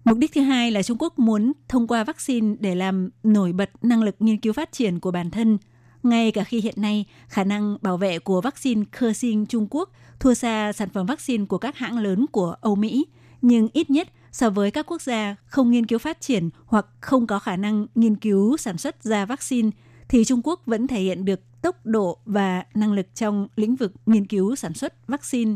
[0.04, 3.70] Mục đích thứ hai là Trung Quốc muốn thông qua vaccine để làm nổi bật
[3.82, 5.58] năng lực nghiên cứu phát triển của bản thân.
[6.04, 9.92] Ngay cả khi hiện nay, khả năng bảo vệ của vaccine khơ sinh Trung Quốc
[10.20, 13.06] thua xa sản phẩm vaccine của các hãng lớn của Âu Mỹ,
[13.42, 17.28] nhưng ít nhất so với các quốc gia không nghiên cứu phát triển hoặc không
[17.28, 19.70] có khả năng nghiên cứu sản xuất ra vaccine,
[20.10, 23.94] thì Trung Quốc vẫn thể hiện được tốc độ và năng lực trong lĩnh vực
[24.06, 25.56] nghiên cứu sản xuất vaccine.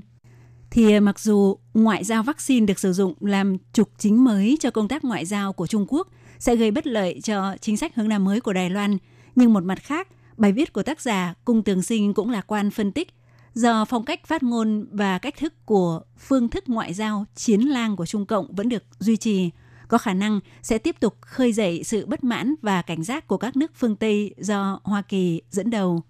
[0.72, 4.72] Thì à, mặc dù ngoại giao vaccine được sử dụng làm trục chính mới cho
[4.72, 6.08] công tác ngoại giao của Trung Quốc
[6.40, 8.98] sẽ gây bất lợi cho chính sách hướng Nam mới của Đài Loan,
[9.36, 10.08] nhưng một mặt khác,
[10.38, 13.15] bài viết của tác giả Cung Tường Sinh cũng lạc quan phân tích
[13.56, 17.96] do phong cách phát ngôn và cách thức của phương thức ngoại giao chiến lang
[17.96, 19.50] của Trung Cộng vẫn được duy trì,
[19.88, 23.38] có khả năng sẽ tiếp tục khơi dậy sự bất mãn và cảnh giác của
[23.38, 26.04] các nước phương Tây do Hoa Kỳ dẫn đầu.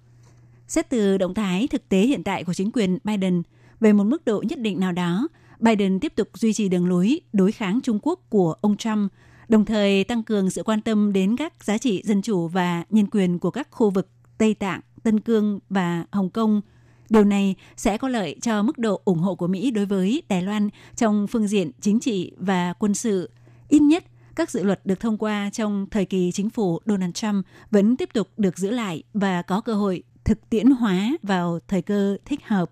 [0.68, 3.42] Xét từ động thái thực tế hiện tại của chính quyền Biden–
[3.80, 5.28] về một mức độ nhất định nào đó,
[5.60, 9.12] Biden tiếp tục duy trì đường lối đối kháng Trung Quốc của ông Trump,
[9.48, 13.08] đồng thời tăng cường sự quan tâm đến các giá trị dân chủ và nhân
[13.12, 16.62] quyền của các khu vực Tây Tạng, Tân Cương và Hồng Kông.
[17.10, 20.42] Điều này sẽ có lợi cho mức độ ủng hộ của Mỹ đối với Đài
[20.42, 23.30] Loan trong phương diện chính trị và quân sự.
[23.68, 24.04] Ít nhất,
[24.36, 28.10] các dự luật được thông qua trong thời kỳ chính phủ Donald Trump vẫn tiếp
[28.14, 32.40] tục được giữ lại và có cơ hội thực tiễn hóa vào thời cơ thích
[32.48, 32.72] hợp.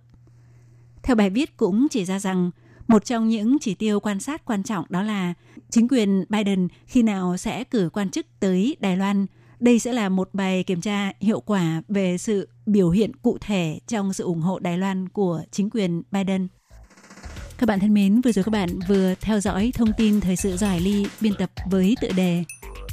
[1.04, 2.52] Theo bài viết cũng chỉ ra rằng
[2.88, 5.34] một trong những chỉ tiêu quan sát quan trọng đó là
[5.69, 9.26] chính quyền Biden khi nào sẽ cử quan chức tới Đài Loan.
[9.63, 13.80] Đây sẽ là một bài kiểm tra hiệu quả về sự biểu hiện cụ thể
[13.88, 16.47] trong sự ủng hộ Đài Loan của chính quyền Biden.
[17.58, 20.58] Các bạn thân mến, vừa rồi các bạn vừa theo dõi thông tin thời sự
[20.58, 22.43] do Hải Ly biên tập với tựa đề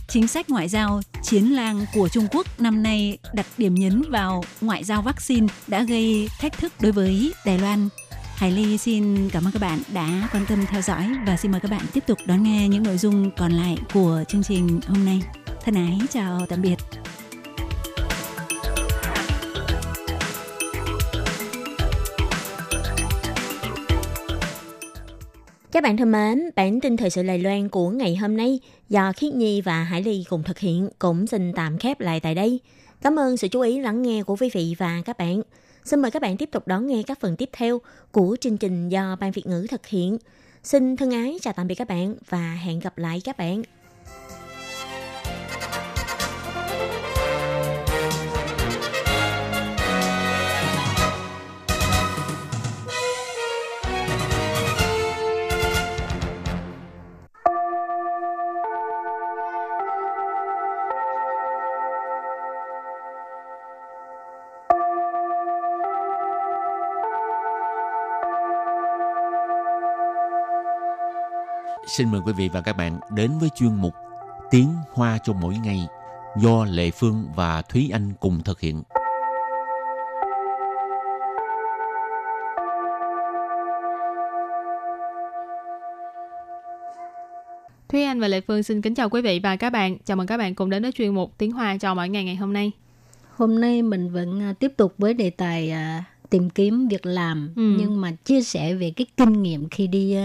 [0.08, 4.44] Chính sách ngoại giao chiến lang của Trung Quốc năm nay đặt điểm nhấn vào
[4.60, 7.88] ngoại giao vaccine đã gây thách thức đối với Đài Loan.
[8.36, 11.60] Hải Ly xin cảm ơn các bạn đã quan tâm theo dõi và xin mời
[11.60, 15.04] các bạn tiếp tục đón nghe những nội dung còn lại của chương trình hôm
[15.04, 15.22] nay.
[15.64, 16.76] Thân ái chào tạm biệt.
[25.72, 29.12] Các bạn thân mến, bản tin thời sự Lài Loan của ngày hôm nay do
[29.16, 32.60] Khiết Nhi và Hải Ly cùng thực hiện cũng xin tạm khép lại tại đây.
[33.02, 35.42] Cảm ơn sự chú ý lắng nghe của quý vị và các bạn.
[35.84, 37.80] Xin mời các bạn tiếp tục đón nghe các phần tiếp theo
[38.12, 40.18] của chương trình do Ban Việt ngữ thực hiện.
[40.62, 43.62] Xin thân ái chào tạm biệt các bạn và hẹn gặp lại các bạn.
[71.96, 73.94] Xin mời quý vị và các bạn đến với chuyên mục
[74.50, 75.86] Tiếng Hoa cho mỗi ngày
[76.36, 78.82] do Lệ Phương và Thúy Anh cùng thực hiện.
[87.88, 89.96] Thúy Anh và Lệ Phương xin kính chào quý vị và các bạn.
[90.04, 92.36] Chào mừng các bạn cùng đến với chuyên mục Tiếng Hoa cho mỗi ngày ngày
[92.36, 92.72] hôm nay.
[93.36, 97.50] Hôm nay mình vẫn à, tiếp tục với đề tài à, tìm kiếm việc làm
[97.56, 97.76] ừ.
[97.78, 100.16] nhưng mà chia sẻ về cái kinh nghiệm khi đi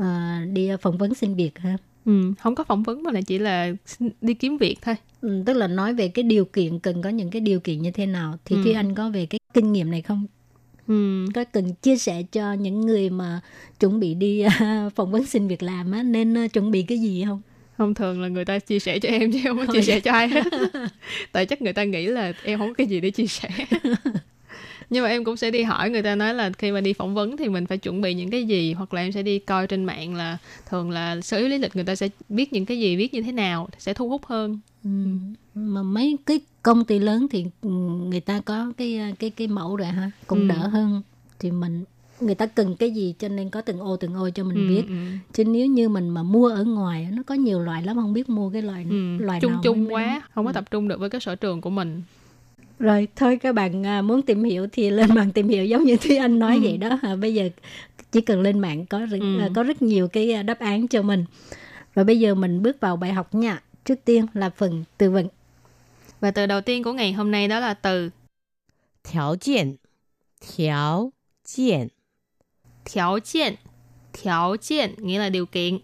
[0.00, 0.04] uh,
[0.52, 1.76] đi phỏng vấn xin việc ha.
[2.04, 3.72] Ừ, không có phỏng vấn mà là chỉ là
[4.20, 4.94] đi kiếm việc thôi.
[5.20, 7.90] Ừ, tức là nói về cái điều kiện cần có những cái điều kiện như
[7.90, 8.62] thế nào thì ừ.
[8.62, 10.26] Thúy Anh có về cái kinh nghiệm này không?
[10.88, 11.26] Ừ.
[11.34, 13.40] Có cần chia sẻ cho những người mà
[13.80, 14.44] chuẩn bị đi
[14.96, 17.40] phỏng vấn xin việc làm á nên uh, chuẩn bị cái gì không?
[17.78, 20.12] Thông thường là người ta chia sẻ cho em chứ không có chia sẻ cho
[20.12, 20.44] ai hết.
[21.32, 23.48] Tại chắc người ta nghĩ là em không có cái gì để chia sẻ.
[24.90, 27.14] nhưng mà em cũng sẽ đi hỏi người ta nói là khi mà đi phỏng
[27.14, 29.66] vấn thì mình phải chuẩn bị những cái gì hoặc là em sẽ đi coi
[29.66, 32.78] trên mạng là thường là sở yếu lý lịch người ta sẽ biết những cái
[32.78, 34.90] gì viết như thế nào sẽ thu hút hơn ừ.
[35.54, 37.70] mà mấy cái công ty lớn thì ừ,
[38.08, 40.46] người ta có cái cái cái mẫu rồi ha cũng ừ.
[40.48, 41.02] đỡ hơn
[41.38, 41.84] thì mình
[42.20, 44.74] người ta cần cái gì cho nên có từng ô từng ô cho mình ừ,
[44.74, 44.94] biết ừ.
[45.32, 48.28] chứ nếu như mình mà mua ở ngoài nó có nhiều loại lắm không biết
[48.28, 49.16] mua cái loại ừ.
[49.18, 50.54] loại chung nào chung quá không có ừ.
[50.54, 52.02] tập trung được với cái sở trường của mình
[52.80, 55.96] rồi thôi các bạn à, muốn tìm hiểu thì lên mạng tìm hiểu giống như
[55.96, 56.60] Thúy Anh nói ừ.
[56.62, 56.98] vậy đó.
[57.02, 57.48] À, bây giờ
[58.12, 59.38] chỉ cần lên mạng có ừ.
[59.38, 61.24] À, có rất nhiều cái đáp án cho mình.
[61.94, 63.62] Rồi bây giờ mình bước vào bài học nha.
[63.84, 65.28] Trước tiên là phần từ vựng.
[66.20, 68.10] Và từ đầu tiên của ngày hôm nay đó là từ
[69.14, 69.76] điều kiện
[70.46, 70.86] điều
[71.56, 71.88] kiện
[72.86, 73.54] điều kiện
[74.14, 75.78] điều kiện nghĩa là điều kiện.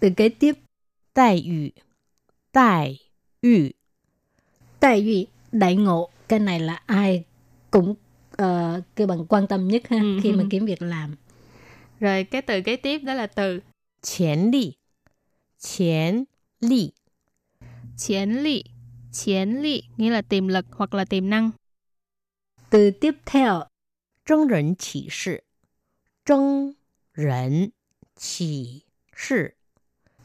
[0.00, 0.52] Từ kế tiếp
[1.14, 1.72] Đại ủy
[2.52, 2.98] Đại
[3.42, 3.72] ủy
[4.80, 5.26] Đại ủy
[5.58, 6.10] đại ngộ.
[6.28, 7.24] Cái này là ai
[7.70, 7.94] cũng
[8.42, 10.48] uh, kêu bằng quan tâm nhất ha ừ, khi mà ừ.
[10.50, 11.16] kiếm việc làm.
[12.00, 13.60] Rồi cái từ kế tiếp đó là từ
[14.02, 14.72] chiến lý
[15.58, 16.24] chiến
[16.60, 16.92] lý
[17.96, 18.64] chiến lý
[19.12, 21.50] chiến lý nghĩa là tiềm lực hoặc là tiềm năng.
[22.70, 23.62] Từ tiếp theo.
[24.26, 25.40] Trân rỉnh chỉ sự.
[26.24, 26.72] Trân
[27.16, 27.68] rỉnh
[28.18, 28.82] chỉ
[29.16, 29.48] sự.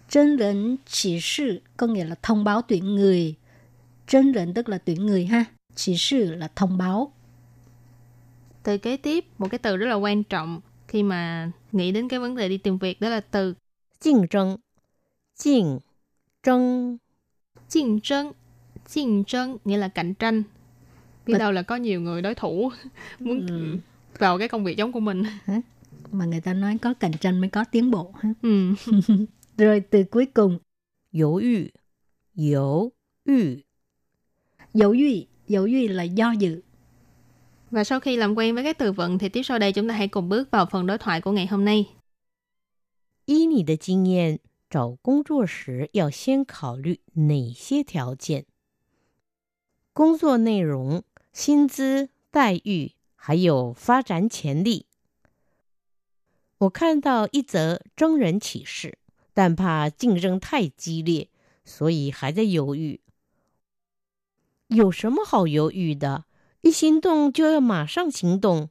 [0.09, 3.35] Trân rỉnh chỉ sự có nghĩa là thông báo tuyển người.
[4.11, 5.44] Chân rệnh tức là tuyển người ha.
[5.74, 7.12] Chỉ sự là thông báo.
[8.62, 12.20] Từ kế tiếp, một cái từ rất là quan trọng khi mà nghĩ đến cái
[12.20, 13.54] vấn đề đi tìm việc đó là từ
[14.00, 14.59] 竞争.
[15.35, 15.80] 竞
[16.42, 16.98] tranh.
[17.68, 18.32] 竞tranh.
[18.87, 20.42] 竞tranh nghĩa là cạnh tranh.
[21.26, 22.70] Biết đâu là có nhiều người đối thủ
[23.18, 23.78] muốn ừ.
[24.18, 25.22] vào cái công việc giống của mình.
[26.11, 28.12] Mà người ta nói có cạnh tranh mới có tiến bộ.
[28.20, 28.28] Ha?
[28.42, 28.74] Ừ.
[29.59, 30.59] Rồi từ cuối cùng.
[31.11, 31.66] Yếu yu.
[32.35, 32.92] Yếu
[33.24, 33.37] yu
[34.74, 36.62] Dấu duy, dấu duy là do dự.
[37.70, 39.94] Và sau khi làm quen với các từ vựng thì tiếp sau đây chúng ta
[39.94, 41.87] hãy cùng bước vào phần đối thoại của ngày hôm nay.
[43.24, 44.38] 依你的经验，
[44.70, 48.44] 找工作时要先考虑哪些条件？
[49.92, 54.87] 工作内容、薪资待遇，还有发展潜力。
[56.59, 58.98] 我看到一则征人启事，
[59.35, 61.28] 但怕竞争太激烈，
[61.64, 62.99] 所以还在犹豫。
[64.70, 66.24] 有什么好犹豫的？
[66.62, 68.70] 一行动就要马上行动。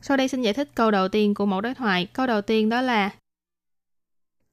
[0.00, 2.06] Sau đây xin giải thích câu đầu tiên của mẫu đối thoại.
[2.12, 3.12] Câu đầu tiên đó là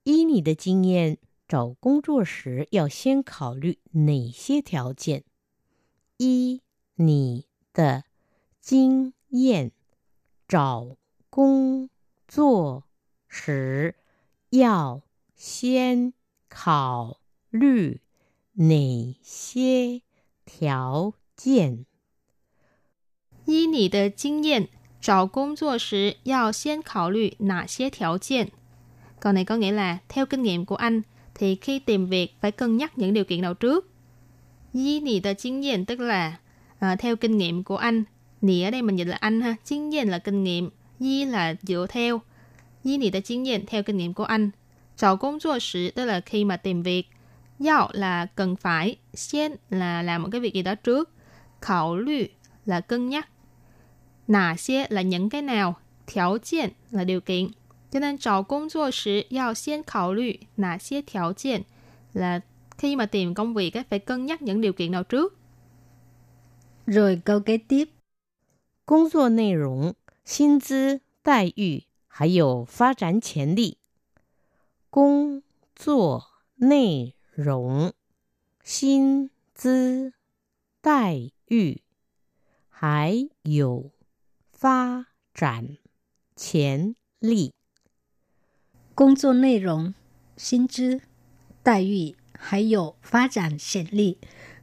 [0.03, 5.23] 依你的经验，找工作时要先考虑哪些条件？
[6.17, 6.61] 依
[6.95, 8.03] 你的
[8.59, 9.71] 经验，
[10.47, 10.97] 找
[11.29, 11.89] 工
[12.27, 12.83] 作
[13.27, 13.95] 时
[14.49, 15.01] 要
[15.35, 16.13] 先
[16.47, 17.19] 考
[17.49, 18.01] 虑
[18.55, 20.01] 哪些
[20.45, 21.85] 条件？
[23.45, 24.67] 依你的经验，
[25.01, 28.49] 找工作时要先考虑哪些条件？
[29.19, 31.01] Câu này có nghĩa là theo kinh nghiệm của anh
[31.35, 33.87] thì khi tìm việc phải cân nhắc những điều kiện nào trước.
[34.73, 36.39] Yi nì tờ kinh nghiệm tức là
[36.79, 38.03] à, theo kinh nghiệm của anh.
[38.41, 39.55] Nì ở đây mình dịch là anh ha.
[39.67, 40.69] Kinh nghiệm là kinh nghiệm.
[40.99, 42.21] Yi là dựa theo.
[42.83, 44.49] Yi nì tờ kinh nghiệm theo kinh nghiệm của anh.
[44.97, 47.07] Chào công作时 tức là khi mà tìm việc.
[47.59, 51.09] Yào là cần phải, xiên là làm một cái việc gì đó trước,
[51.61, 52.25] khảo lü
[52.65, 53.29] là cân nhắc,
[54.27, 55.75] nà xie là những cái nào,
[56.07, 57.51] 条件 là điều kiện.
[57.91, 61.63] Cho nên chào công作时要先考虑哪些条件
[62.13, 62.41] là
[62.77, 65.37] khi mà tìm công việc phải cân nhắc những điều kiện nào trước.
[66.87, 67.89] Rồi câu kế tiếp.
[68.85, 69.95] 工作内容、
[70.25, 73.77] 薪资待遇还有发展潜力。
[74.89, 75.43] 工
[75.73, 76.23] 作
[77.35, 77.93] 内容、
[78.63, 80.13] 薪资
[80.81, 81.81] 待遇，
[82.69, 83.91] 还有
[84.51, 85.77] 发展
[86.35, 87.53] 潜力。
[88.95, 89.93] 工作内容、
[90.37, 91.01] 薪资、
[91.63, 94.17] 待遇还有发展潜力.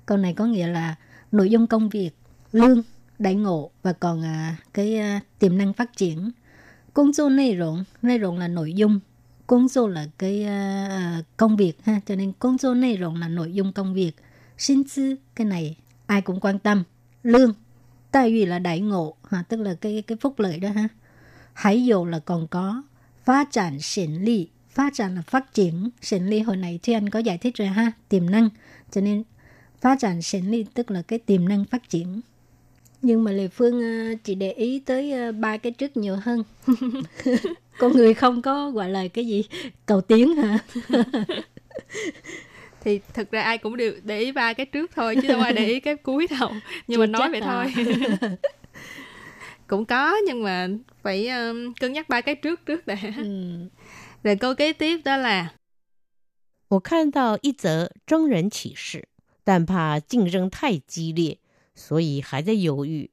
[0.06, 0.96] Câu này có nghĩa là
[1.30, 2.11] nội dung công việc,
[2.52, 2.82] lương,
[3.18, 6.32] đại ngộ và còn à, cái à, tiềm năng phát triển.
[6.94, 9.00] Công作内容, nội dung là nội dung,
[9.47, 12.58] Công dô là cái uh, công việc ha, cho nên công
[13.15, 14.12] là nội dung công việc.
[14.58, 16.84] Xin tư cái này ai cũng quan tâm.
[17.23, 17.53] Lương,
[18.12, 20.88] tại vì là đại ngộ ha, tức là cái cái phúc lợi đó ha.
[21.53, 22.84] Hãy dù là còn có
[23.25, 27.10] phát triển xịn lý, phát triển là phát triển, xịn lý hồi này thì anh
[27.10, 28.49] có giải thích rồi ha, tiềm năng.
[28.91, 29.23] Cho nên
[29.82, 32.21] phát triển xịn lý tức là cái tiềm năng phát triển
[33.02, 36.42] Nhưng mà Lê Phương uh, chỉ để ý tới uh, ba cái trước nhiều hơn.
[37.78, 39.44] Con người không có gọi là cái gì
[39.87, 40.58] cầu tiến hả?
[42.80, 45.52] thì thực ra ai cũng đều để ý ba cái trước thôi chứ đâu ai
[45.52, 46.52] để ý cái cuối đâu
[46.87, 47.46] nhưng mà nói vậy à.
[47.46, 47.84] thôi
[49.66, 50.68] cũng có nhưng mà
[51.02, 53.58] phải um, cân nhắc ba cái trước trước đã ừ.
[54.22, 55.48] rồi câu kế tiếp đó là
[56.68, 59.08] 我看到一则征人启事，
[59.42, 61.38] 但怕竞争太激烈，
[61.75, 63.12] 所以还在犹豫。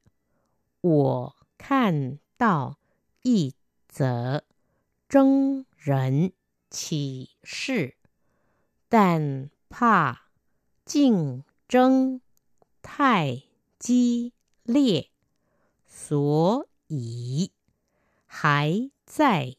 [0.81, 2.77] 我看到
[3.23, 3.53] 一
[3.87, 4.43] 则
[5.07, 6.31] 征人
[6.69, 7.95] 启事，
[8.89, 10.29] 但怕
[10.85, 12.21] 竞争
[12.81, 13.43] 太
[13.77, 15.09] 激烈，
[15.85, 17.51] 所以
[18.25, 19.55] 还在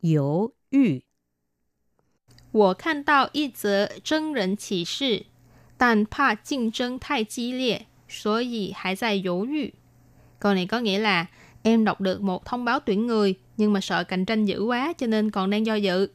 [0.00, 1.04] 犹豫。
[2.52, 5.26] 我看到一则征人启事，
[5.76, 9.70] 但怕竞争太激烈，所以 hãy dài dỗ dự.
[10.40, 11.26] Câu này có nghĩa là
[11.62, 14.92] em đọc được một thông báo tuyển người nhưng mà sợ cạnh tranh dữ quá
[14.98, 16.08] cho nên còn đang do dự.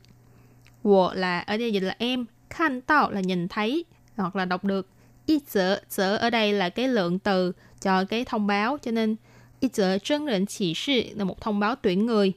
[0.84, 4.63] Wo là ở đây dịch là em, khăn tao là nhìn thấy hoặc là đọc
[4.63, 4.88] được.
[5.25, 9.15] Ít sợ, sợ ở đây là cái lượng từ cho cái thông báo cho nên
[9.60, 12.34] ít sợ chân định chỉ sự là một thông báo tuyển người.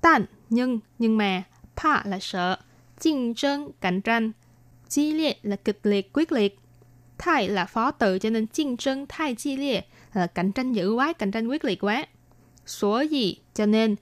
[0.00, 1.42] tan nhưng, nhưng mà,
[1.76, 2.56] pa là sợ,
[3.00, 4.32] chinh chân, cạnh tranh,
[4.88, 6.58] chi liệt là kịch liệt, quyết liệt.
[7.21, 11.13] Thai là phó từ cho nên 竞争 thai chi liệt là cạnh tranh dữ quá,
[11.13, 12.05] cạnh tranh quyết liệt quá.
[12.65, 13.95] Số gì cho nên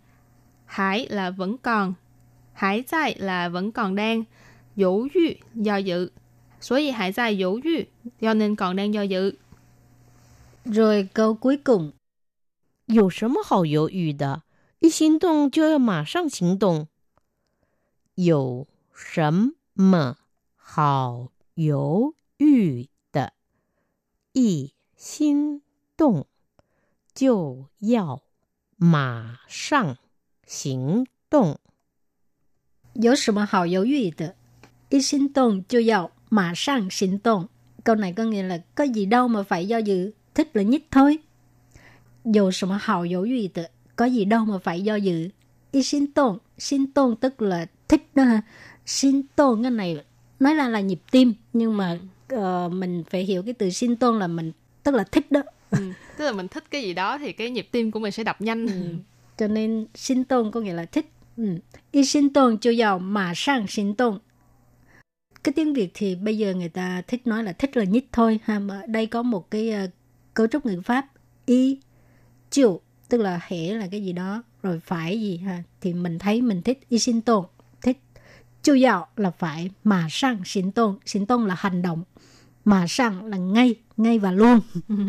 [0.66, 1.94] hải là vẫn còn,
[2.54, 4.24] hải tại là vẫn còn đang,
[4.76, 6.10] dỗ yu do dự.
[6.62, 7.84] Số gì hải tại dỗ yu
[8.22, 9.34] do nên còn đang do dự.
[10.66, 11.92] Rồi câu cuối cùng.
[12.88, 14.44] 有什么好犹豫的？
[14.80, 16.88] 一心动就要马上行动。
[18.16, 20.18] 有什么
[20.56, 22.89] 好犹豫的？
[24.34, 25.62] 一心
[25.98, 26.26] 动
[27.14, 28.22] 就要
[28.78, 29.98] 马上
[30.46, 31.60] 行动。
[32.94, 34.36] 有什么好犹豫的？
[34.90, 37.50] 一心动就要马上行动。
[37.84, 41.20] Câu này có nghĩa là có gì đâu mà phải do dự, thích là nhất thôi.
[42.24, 45.30] Dù什么好犹豫的, có gì đâu mà phải do dự.
[45.72, 48.42] Y xin tôn, xin tôn tức là thích đó ha.
[48.86, 50.06] Xin tôn cái này
[50.40, 52.00] nói ra là nhịp tim, nhưng mà
[52.35, 55.79] uh, mình phải hiểu cái từ xin tôn là mình tức là thích đó ừ.
[56.17, 58.41] tức là mình thích cái gì đó thì cái nhịp tim của mình sẽ đập
[58.41, 58.95] nhanh ừ.
[59.39, 61.45] cho nên sinh tôn có nghĩa là thích ừ.
[61.93, 64.19] y sinh tôn cho giàu mà sang sinh tôn
[65.45, 68.41] cái tiếng Việt thì bây giờ người ta thích nói là thích là nhất thôi
[68.45, 69.91] ha mà đây có một cái uh,
[70.35, 71.07] cấu trúc ngữ pháp
[71.47, 71.79] y
[72.51, 76.43] chịu tức là hễ là cái gì đó rồi phải gì ha thì mình thấy
[76.43, 77.45] mình thích y sinh tôn
[77.83, 77.99] thích
[78.63, 82.03] chu dạo là phải mà sang sinh tôn sinh tôn là hành động
[82.71, 84.61] mà sang là ngay, ngay và luôn.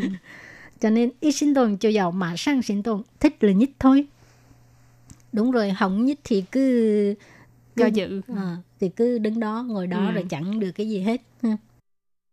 [0.79, 4.07] Cho nên ít sinh tồn cho giàu mà sang sinh tồn, thích là nhất thôi.
[5.33, 7.15] Đúng rồi, hỏng nhất thì cứ...
[7.75, 8.21] Do dự.
[8.35, 10.11] À, thì cứ đứng đó, ngồi đó ừ.
[10.11, 11.21] rồi chẳng được cái gì hết.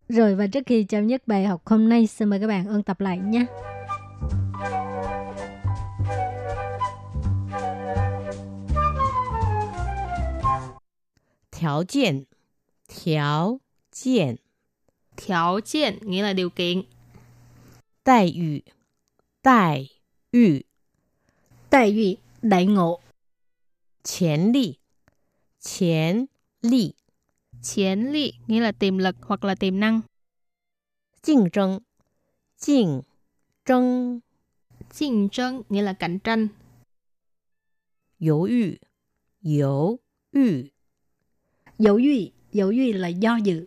[0.09, 2.83] Rồi và trước khi chào nhất bài học hôm nay, xin mời các bạn ôn
[2.83, 3.47] tập lại nhé.
[11.53, 12.25] Thiểu kiện
[12.89, 13.59] Thiểu
[14.05, 14.37] kiện
[15.18, 16.84] 条件 nghĩa là điều kiện.
[18.04, 18.64] 待遇，
[19.42, 19.88] 待
[20.32, 20.66] 遇，
[21.70, 23.00] 待遇 đại ngộ.
[24.04, 24.80] 潜力，
[25.60, 26.28] 潜
[26.62, 26.96] 力，
[27.62, 30.02] 潜力 nghĩa là tiềm lực hoặc là tiềm năng.
[31.22, 31.80] 竞争，
[32.58, 33.04] 竞
[33.66, 34.22] 争，
[34.90, 36.50] 竞争 nghĩa là cạnh tranh.
[38.18, 38.80] 犹豫，
[39.42, 40.00] 犹
[40.32, 40.72] 豫，
[41.78, 43.67] 犹豫，犹豫 là do dự.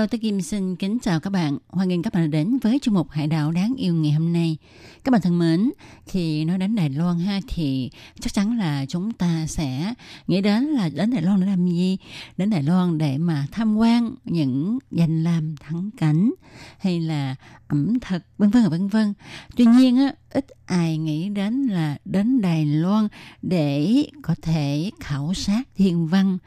[0.00, 1.58] Hello, tôi Kim xin kính chào các bạn.
[1.68, 4.56] Hoan nghênh các bạn đến với chương mục Hải đảo đáng yêu ngày hôm nay.
[5.04, 5.70] Các bạn thân mến,
[6.06, 9.94] thì nói đến Đài Loan ha thì chắc chắn là chúng ta sẽ
[10.26, 11.98] nghĩ đến là đến Đài Loan để làm gì?
[12.36, 16.30] Đến Đài Loan để mà tham quan những danh lam thắng cảnh
[16.78, 17.36] hay là
[17.68, 19.14] ẩm thực vân vân vân vân.
[19.56, 23.08] Tuy nhiên á ít ai nghĩ đến là đến Đài Loan
[23.42, 26.38] để có thể khảo sát thiên văn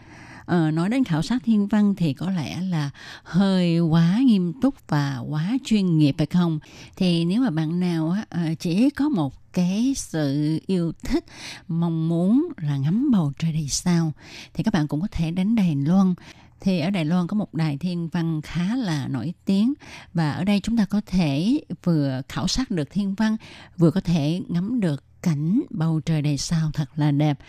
[0.45, 2.89] à, nói đến khảo sát thiên văn thì có lẽ là
[3.23, 6.60] hơi quá nghiêm túc và quá chuyên nghiệp phải không?
[6.95, 11.25] Thì nếu mà bạn nào á, ờ, chỉ có một cái sự yêu thích
[11.67, 14.12] mong muốn là ngắm bầu trời đầy sao
[14.53, 16.13] thì các bạn cũng có thể đến Đài Loan.
[16.60, 19.73] Thì ở Đài Loan có một đài thiên văn khá là nổi tiếng
[20.13, 23.38] và ở đây chúng ta có thể vừa khảo sát được thiên văn
[23.77, 27.39] vừa có thể ngắm được cảnh bầu trời đầy sao thật là đẹp.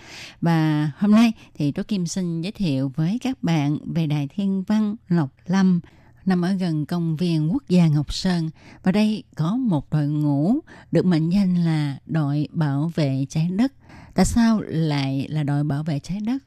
[0.41, 4.63] Và hôm nay thì Tố Kim xin giới thiệu với các bạn về Đài Thiên
[4.63, 5.81] Văn Lộc Lâm
[6.25, 8.51] nằm ở gần công viên quốc gia Ngọc Sơn.
[8.83, 10.55] Và đây có một đội ngũ
[10.93, 13.73] được mệnh danh là đội bảo vệ trái đất.
[14.15, 16.43] Tại sao lại là đội bảo vệ trái đất?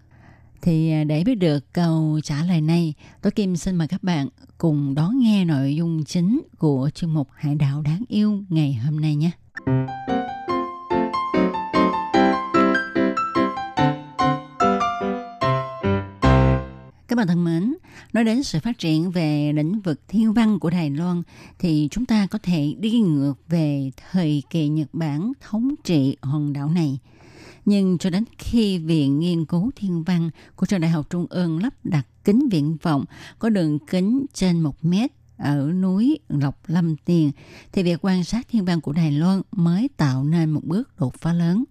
[0.62, 4.28] Thì à, để biết được câu trả lời này, tôi Kim xin mời các bạn
[4.58, 9.02] cùng đón nghe nội dung chính của chương mục Hải đảo đáng yêu ngày hôm
[9.02, 9.32] nay nhé.
[17.18, 17.74] Các bạn thân mến,
[18.14, 21.24] nói đến sự phát triển về lĩnh vực thiên văn của Đài Loan
[21.60, 26.54] thì chúng ta có thể đi ngược về thời kỳ Nhật Bản thống trị hòn
[26.54, 27.00] đảo này.
[27.66, 31.64] Nhưng cho đến khi Viện Nghiên cứu Thiên văn của Trường Đại học Trung ương
[31.64, 33.06] lắp đặt kính viễn vọng
[33.40, 37.32] có đường kính trên một mét ở núi Lộc Lâm Tiền
[37.72, 41.14] thì việc quan sát thiên văn của Đài Loan mới tạo nên một bước đột
[41.14, 41.64] phá lớn.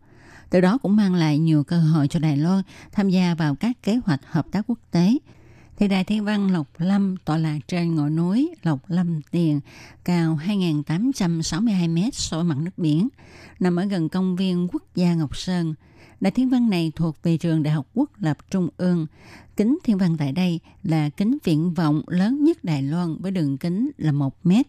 [0.50, 3.82] Từ đó cũng mang lại nhiều cơ hội cho Đài Loan tham gia vào các
[3.82, 5.18] kế hoạch hợp tác quốc tế.
[5.76, 9.60] Thì Đài Thiên văn Lộc Lâm tọa lạc trên ngọn núi Lộc Lâm Tiền,
[10.04, 13.08] cao 2.862 m so với mặt nước biển,
[13.60, 15.74] nằm ở gần công viên quốc gia Ngọc Sơn.
[16.20, 19.06] Đài Thiên văn này thuộc về trường Đại học Quốc lập Trung ương.
[19.56, 23.58] Kính Thiên văn tại đây là kính viễn vọng lớn nhất Đài Loan với đường
[23.58, 24.66] kính là 1 mét.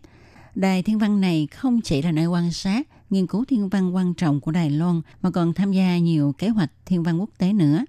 [0.56, 4.14] Đài Thiên văn này không chỉ là nơi quan sát, nghiên cứu thiên văn quan
[4.14, 7.54] trọng của Đài Loan mà còn tham gia nhiều kế hoạch thiên văn quốc tế
[7.54, 7.86] nữa.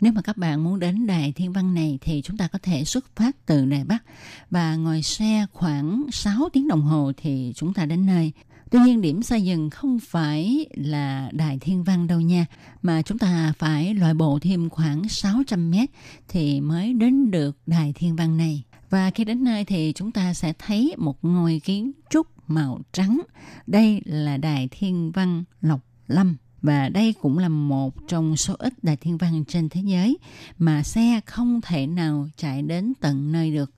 [0.00, 2.84] Nếu mà các bạn muốn đến đài thiên văn này thì chúng ta có thể
[2.84, 4.04] xuất phát từ Đài Bắc
[4.50, 8.32] và ngồi xe khoảng 6 tiếng đồng hồ thì chúng ta đến nơi.
[8.70, 12.46] Tuy nhiên điểm xa dừng không phải là đài thiên văn đâu nha,
[12.82, 15.90] mà chúng ta phải loại bộ thêm khoảng 600 mét
[16.28, 18.64] thì mới đến được đài thiên văn này.
[18.90, 23.20] Và khi đến nơi thì chúng ta sẽ thấy một ngôi kiến trúc màu trắng.
[23.66, 26.36] Đây là đài thiên văn Lộc Lâm.
[26.62, 30.18] Và đây cũng là một trong số ít đài thiên văn trên thế giới
[30.58, 33.70] mà xe không thể nào chạy đến tận nơi được.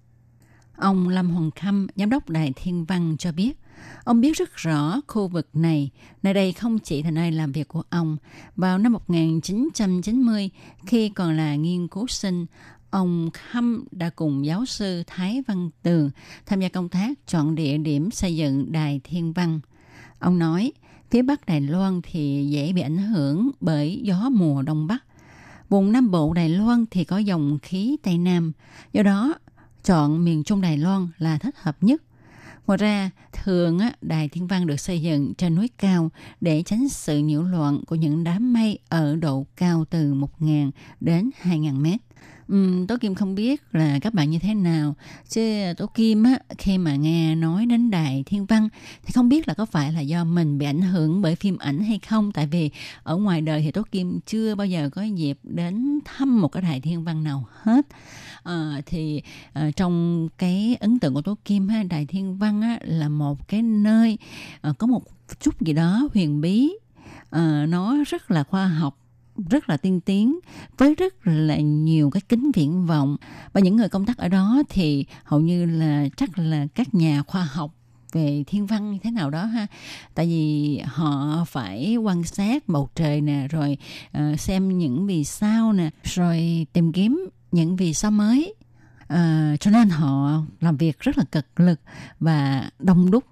[0.76, 3.58] Ông Lâm Hoàng Khâm, giám đốc đài thiên văn cho biết,
[4.04, 5.90] Ông biết rất rõ khu vực này,
[6.22, 8.16] nơi đây không chỉ là nơi làm việc của ông.
[8.56, 10.50] Vào năm 1990,
[10.86, 12.46] khi còn là nghiên cứu sinh,
[12.90, 16.10] ông Khâm đã cùng giáo sư Thái Văn Tường
[16.46, 19.60] tham gia công tác chọn địa điểm xây dựng đài thiên văn.
[20.18, 20.72] Ông nói,
[21.10, 25.04] phía Bắc Đài Loan thì dễ bị ảnh hưởng bởi gió mùa Đông Bắc.
[25.68, 28.52] Vùng Nam Bộ Đài Loan thì có dòng khí Tây Nam,
[28.92, 29.34] do đó
[29.84, 32.02] chọn miền Trung Đài Loan là thích hợp nhất.
[32.66, 36.88] Ngoài ra, thường á, đài thiên văn được xây dựng trên núi cao để tránh
[36.88, 42.00] sự nhiễu loạn của những đám mây ở độ cao từ 1.000 đến 2.000 mét.
[42.54, 44.94] Uhm, Tố Kim không biết là các bạn như thế nào.
[45.28, 48.68] Chứ Tố Kim á khi mà nghe nói đến đài thiên văn
[49.02, 51.78] thì không biết là có phải là do mình bị ảnh hưởng bởi phim ảnh
[51.78, 52.32] hay không.
[52.32, 52.70] Tại vì
[53.02, 56.62] ở ngoài đời thì Tố Kim chưa bao giờ có dịp đến thăm một cái
[56.62, 57.86] đài thiên văn nào hết.
[58.42, 59.22] À, thì
[59.52, 63.48] à, trong cái ấn tượng của Tố Kim ha đài thiên văn á, là một
[63.48, 64.18] cái nơi
[64.60, 65.02] à, có một
[65.40, 66.72] chút gì đó huyền bí.
[67.30, 68.96] À, nó rất là khoa học
[69.50, 70.38] rất là tiên tiến
[70.78, 73.16] với rất là nhiều cái kính viễn vọng.
[73.52, 77.22] Và những người công tác ở đó thì hầu như là chắc là các nhà
[77.22, 77.74] khoa học
[78.12, 79.66] về thiên văn như thế nào đó ha.
[80.14, 83.78] Tại vì họ phải quan sát bầu trời nè rồi
[84.18, 88.54] uh, xem những vì sao nè rồi tìm kiếm những vì sao mới.
[89.02, 91.80] Uh, cho nên họ làm việc rất là cực lực
[92.20, 93.24] và đông đúc.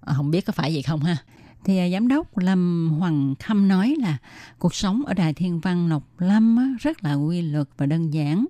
[0.00, 1.16] À, không biết có phải gì không ha?
[1.64, 4.18] Thì à, giám đốc Lâm Hoàng Khâm nói là
[4.58, 8.46] cuộc sống ở Đài Thiên Văn Lộc Lâm rất là quy luật và đơn giản.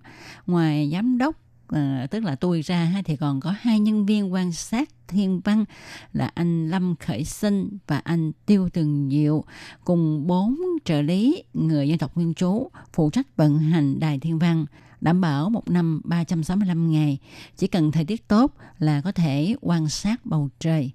[0.47, 1.37] Ngoài giám đốc
[1.69, 5.65] à, tức là tôi ra thì còn có hai nhân viên quan sát thiên văn
[6.13, 9.45] là anh Lâm Khởi Sinh và anh Tiêu Tường Diệu
[9.85, 14.39] cùng bốn trợ lý người dân tộc nguyên trú phụ trách vận hành đài thiên
[14.39, 14.67] văn
[15.01, 17.19] đảm bảo một năm 365 ngày
[17.57, 20.93] chỉ cần thời tiết tốt là có thể quan sát bầu trời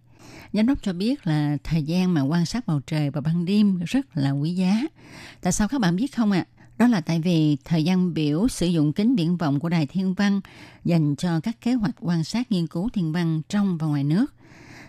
[0.53, 3.79] Giám đốc cho biết là thời gian mà quan sát bầu trời vào ban đêm
[3.85, 4.81] rất là quý giá.
[5.41, 6.45] Tại sao các bạn biết không ạ?
[6.55, 6.59] À?
[6.77, 10.13] Đó là tại vì thời gian biểu sử dụng kính viễn vọng của Đài Thiên
[10.13, 10.41] Văn
[10.85, 14.33] dành cho các kế hoạch quan sát nghiên cứu thiên văn trong và ngoài nước.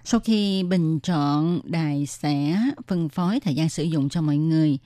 [0.04, 4.78] Sau khi bình chọn, đài sẽ phân phối thời gian sử dụng cho mọi người.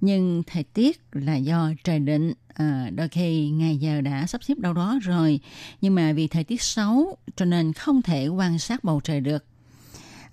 [0.00, 4.58] Nhưng thời tiết là do trời định, à, đôi khi ngày giờ đã sắp xếp
[4.58, 5.40] đâu đó rồi.
[5.80, 9.44] Nhưng mà vì thời tiết xấu cho nên không thể quan sát bầu trời được.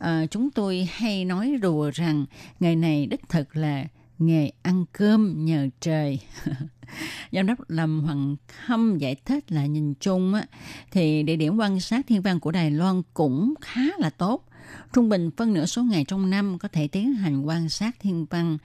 [0.02, 2.26] À, chúng tôi hay nói đùa rằng
[2.60, 3.86] ngày này đích thực là
[4.20, 6.20] nghề ăn cơm nhờ trời.
[7.32, 10.46] Giám đốc Lâm Hoàng Khâm giải thích là nhìn chung á,
[10.92, 14.48] thì địa điểm quan sát thiên văn của Đài Loan cũng khá là tốt.
[14.94, 18.26] Trung bình phân nửa số ngày trong năm có thể tiến hành quan sát thiên
[18.30, 18.58] văn.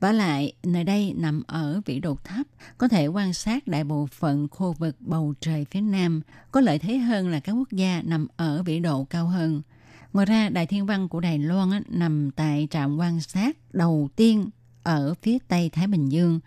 [0.00, 2.46] Và lại, nơi đây nằm ở vĩ độ thấp,
[2.78, 6.20] có thể quan sát đại bộ phận khu vực bầu trời phía Nam,
[6.50, 9.62] có lợi thế hơn là các quốc gia nằm ở vĩ độ cao hơn.
[10.12, 14.08] Ngoài ra, Đài Thiên Văn của Đài Loan á, nằm tại trạm quan sát đầu
[14.16, 14.50] tiên
[14.82, 16.40] ở phía Tây Thái Bình Dương.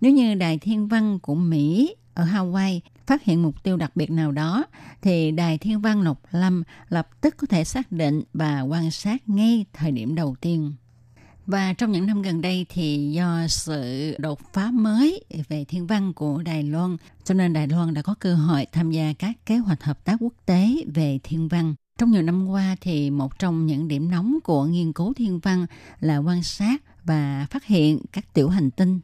[0.00, 4.10] Nếu như Đài Thiên Văn của Mỹ ở Hawaii phát hiện mục tiêu đặc biệt
[4.10, 4.64] nào đó,
[5.02, 9.28] thì Đài Thiên Văn Lộc Lâm lập tức có thể xác định và quan sát
[9.28, 10.72] ngay thời điểm đầu tiên.
[11.46, 16.12] Và trong những năm gần đây thì do sự đột phá mới về thiên văn
[16.12, 19.56] của Đài Loan, cho nên Đài Loan đã có cơ hội tham gia các kế
[19.56, 21.74] hoạch hợp tác quốc tế về thiên văn.
[21.98, 25.66] Trong nhiều năm qua thì một trong những điểm nóng của nghiên cứu thiên văn
[26.00, 29.00] là quan sát và phát hiện các tiểu hành tinh.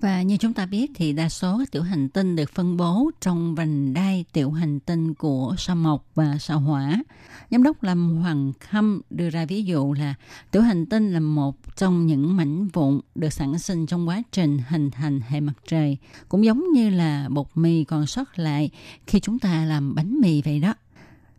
[0.00, 3.10] Và như chúng ta biết thì đa số các tiểu hành tinh được phân bố
[3.20, 7.02] trong vành đai tiểu hành tinh của sao Mộc và sao Hỏa.
[7.50, 10.14] Giám đốc Lâm Hoàng Khâm đưa ra ví dụ là
[10.50, 14.58] tiểu hành tinh là một trong những mảnh vụn được sản sinh trong quá trình
[14.68, 15.96] hình thành hệ mặt trời,
[16.28, 18.70] cũng giống như là bột mì còn sót lại
[19.06, 20.74] khi chúng ta làm bánh mì vậy đó.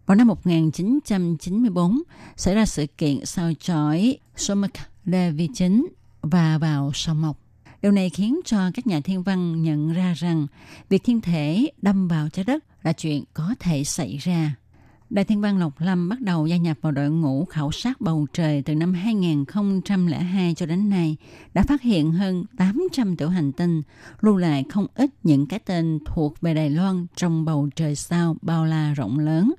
[0.09, 2.01] Vào năm 1994,
[2.35, 4.71] xảy ra sự kiện sao chổi Somak
[5.05, 5.87] Levi 9
[6.21, 7.39] và vào sao mộc.
[7.81, 10.47] Điều này khiến cho các nhà thiên văn nhận ra rằng
[10.89, 14.55] việc thiên thể đâm vào trái đất là chuyện có thể xảy ra.
[15.09, 18.27] Đại thiên văn Lộc Lâm bắt đầu gia nhập vào đội ngũ khảo sát bầu
[18.33, 21.17] trời từ năm 2002 cho đến nay,
[21.53, 23.81] đã phát hiện hơn 800 tiểu hành tinh,
[24.21, 28.35] lưu lại không ít những cái tên thuộc về Đài Loan trong bầu trời sao
[28.41, 29.53] bao la rộng lớn,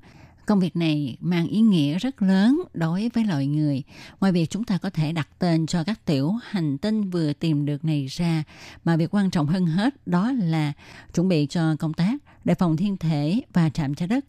[0.45, 3.83] Công việc này mang ý nghĩa rất lớn đối với loài người.
[4.19, 7.65] Ngoài việc chúng ta có thể đặt tên cho các tiểu hành tinh vừa tìm
[7.65, 8.43] được này ra,
[8.83, 10.73] mà việc quan trọng hơn hết đó là
[11.13, 12.15] chuẩn bị cho công tác
[12.45, 14.25] đề phòng thiên thể và chạm trái đất.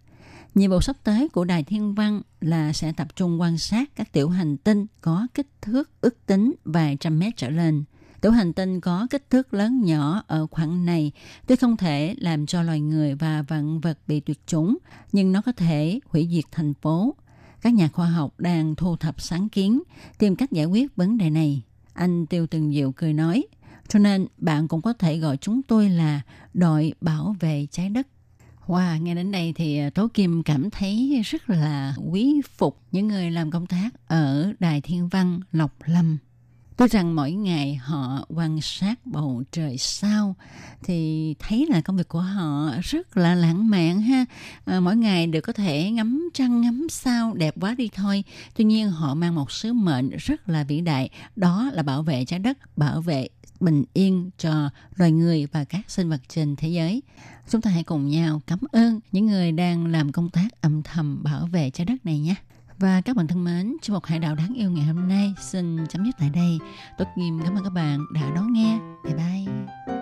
[0.54, 4.12] Nhiệm vụ sắp tới của Đài Thiên Văn là sẽ tập trung quan sát các
[4.12, 7.84] tiểu hành tinh có kích thước ước tính vài trăm mét trở lên.
[8.22, 11.12] Tiểu hành tinh có kích thước lớn nhỏ ở khoảng này
[11.46, 14.78] tuy không thể làm cho loài người và vạn vật bị tuyệt chủng,
[15.12, 17.16] nhưng nó có thể hủy diệt thành phố.
[17.62, 19.82] Các nhà khoa học đang thu thập sáng kiến,
[20.18, 21.62] tìm cách giải quyết vấn đề này.
[21.92, 23.44] Anh Tiêu Từng Diệu cười nói,
[23.88, 26.20] cho nên bạn cũng có thể gọi chúng tôi là
[26.54, 28.06] đội bảo vệ trái đất.
[28.66, 33.08] Wow, nghe đến đây thì à, Tố Kim cảm thấy rất là quý phục những
[33.08, 36.18] người làm công tác ở Đài Thiên Văn Lộc Lâm.
[36.76, 40.34] Tuy rằng mỗi ngày họ quan sát bầu trời sao
[40.84, 44.24] thì thấy là công việc của họ rất là lãng mạn ha.
[44.64, 48.24] À, mỗi ngày đều có thể ngắm trăng ngắm sao đẹp quá đi thôi.
[48.56, 52.24] Tuy nhiên họ mang một sứ mệnh rất là vĩ đại, đó là bảo vệ
[52.24, 53.28] trái đất, bảo vệ
[53.60, 57.02] bình yên cho loài người và các sinh vật trên thế giới.
[57.48, 61.22] Chúng ta hãy cùng nhau cảm ơn những người đang làm công tác âm thầm
[61.22, 62.34] bảo vệ trái đất này nhé.
[62.82, 65.86] Và các bạn thân mến, chương mục Hải đảo đáng yêu ngày hôm nay xin
[65.88, 66.58] chấm dứt tại đây.
[66.98, 68.78] Tốt nghiêm cảm ơn các bạn đã đón nghe.
[69.04, 70.01] Bye bye.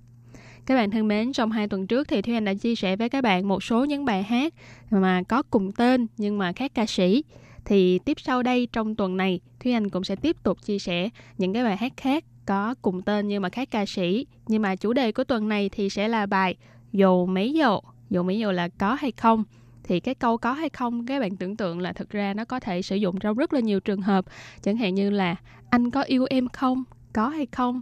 [0.71, 3.09] Các bạn thân mến, trong hai tuần trước thì Thúy Anh đã chia sẻ với
[3.09, 4.53] các bạn một số những bài hát
[4.89, 7.23] mà có cùng tên nhưng mà khác ca sĩ.
[7.65, 11.09] Thì tiếp sau đây trong tuần này, Thúy Anh cũng sẽ tiếp tục chia sẻ
[11.37, 14.25] những cái bài hát khác có cùng tên nhưng mà khác ca sĩ.
[14.47, 16.55] Nhưng mà chủ đề của tuần này thì sẽ là bài
[16.93, 17.83] Dầu mấy dầu.
[18.09, 19.43] Dầu mấy dầu là có hay không
[19.83, 22.59] thì cái câu có hay không các bạn tưởng tượng là thực ra nó có
[22.59, 24.25] thể sử dụng trong rất là nhiều trường hợp
[24.61, 25.35] chẳng hạn như là
[25.69, 27.81] anh có yêu em không có hay không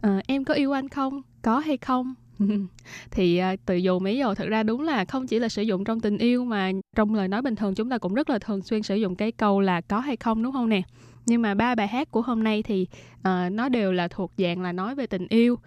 [0.00, 2.14] à, em có yêu anh không có hay không
[3.10, 5.84] thì à, từ dù mấy giờ thực ra đúng là không chỉ là sử dụng
[5.84, 8.62] trong tình yêu mà trong lời nói bình thường chúng ta cũng rất là thường
[8.62, 10.82] xuyên sử dụng cái câu là có hay không đúng không nè
[11.26, 12.86] nhưng mà ba bài hát của hôm nay thì
[13.18, 15.58] uh, nó đều là thuộc dạng là nói về tình yêu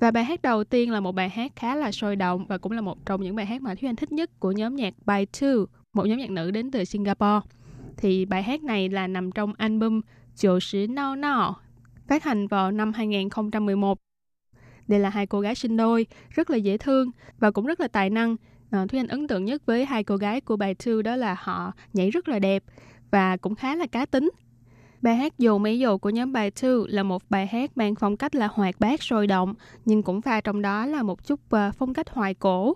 [0.00, 2.72] và bài hát đầu tiên là một bài hát khá là sôi động và cũng
[2.72, 5.24] là một trong những bài hát mà Thúy Anh thích nhất của nhóm nhạc By
[5.32, 7.40] Two, một nhóm nhạc nữ đến từ Singapore.
[7.96, 10.00] Thì bài hát này là nằm trong album
[10.36, 11.56] Chiều Sĩ Nao Nao,
[12.06, 13.98] phát hành vào năm 2011.
[14.88, 17.88] Đây là hai cô gái sinh đôi, rất là dễ thương và cũng rất là
[17.88, 18.36] tài năng.
[18.70, 21.36] À, Thúy Anh ấn tượng nhất với hai cô gái của bài Two đó là
[21.38, 22.62] họ nhảy rất là đẹp
[23.10, 24.30] và cũng khá là cá tính
[25.02, 28.16] Bài hát Dù Mấy Dù của nhóm bài Two là một bài hát mang phong
[28.16, 31.70] cách là hoạt bát sôi động, nhưng cũng pha trong đó là một chút ờ,
[31.78, 32.74] phong cách hoài cổ.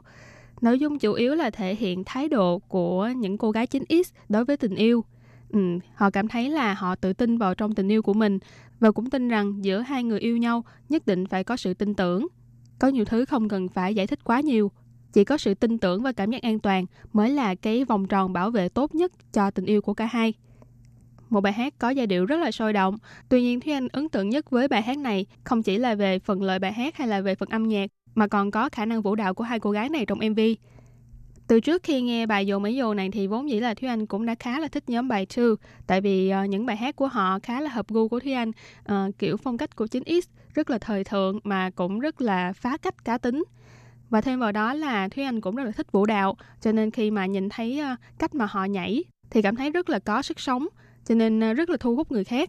[0.60, 4.44] Nội dung chủ yếu là thể hiện thái độ của những cô gái 9X đối
[4.44, 5.04] với tình yêu.
[5.52, 8.38] Ừ, họ cảm thấy là họ tự tin vào trong tình yêu của mình
[8.80, 11.94] và cũng tin rằng giữa hai người yêu nhau nhất định phải có sự tin
[11.94, 12.26] tưởng.
[12.78, 14.70] Có nhiều thứ không cần phải giải thích quá nhiều,
[15.12, 18.32] chỉ có sự tin tưởng và cảm giác an toàn mới là cái vòng tròn
[18.32, 20.34] bảo vệ tốt nhất cho tình yêu của cả hai
[21.30, 22.96] một bài hát có giai điệu rất là sôi động.
[23.28, 26.18] Tuy nhiên Thúy Anh ấn tượng nhất với bài hát này không chỉ là về
[26.18, 29.02] phần lời bài hát hay là về phần âm nhạc mà còn có khả năng
[29.02, 30.40] vũ đạo của hai cô gái này trong MV.
[31.50, 34.06] Từ trước khi nghe bài Dồ Mỹ Dồ này thì vốn dĩ là Thúy Anh
[34.06, 37.06] cũng đã khá là thích nhóm bài Two tại vì uh, những bài hát của
[37.06, 38.50] họ khá là hợp gu của Thúy Anh
[38.92, 40.20] uh, kiểu phong cách của 9X
[40.54, 43.44] rất là thời thượng mà cũng rất là phá cách cá tính.
[44.10, 46.90] Và thêm vào đó là Thúy Anh cũng rất là thích vũ đạo cho nên
[46.90, 50.22] khi mà nhìn thấy uh, cách mà họ nhảy thì cảm thấy rất là có
[50.22, 50.66] sức sống
[51.04, 52.48] cho nên uh, rất là thu hút người khác.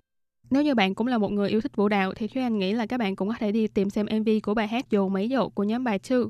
[0.49, 2.73] Nếu như bạn cũng là một người yêu thích vũ đạo thì Thúy Anh nghĩ
[2.73, 5.27] là các bạn cũng có thể đi tìm xem MV của bài hát Dù Mỹ
[5.31, 6.29] Dồ của nhóm bài Two.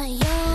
[0.00, 0.49] but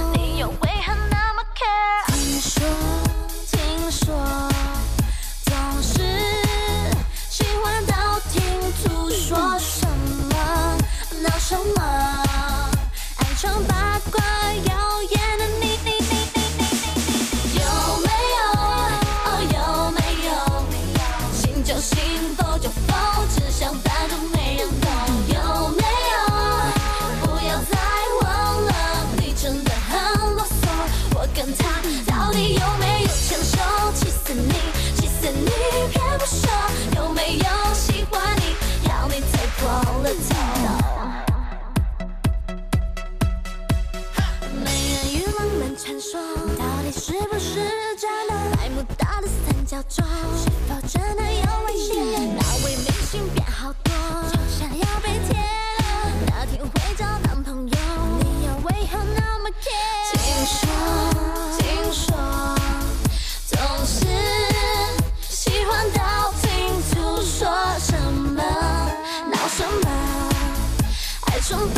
[71.45, 71.74] special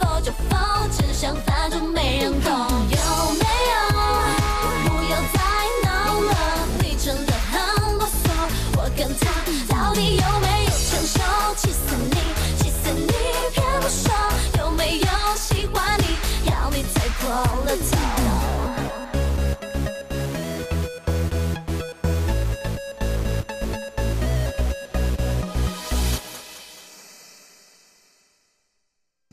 [0.00, 0.56] 否就否，
[0.90, 2.69] 只想反正没人懂，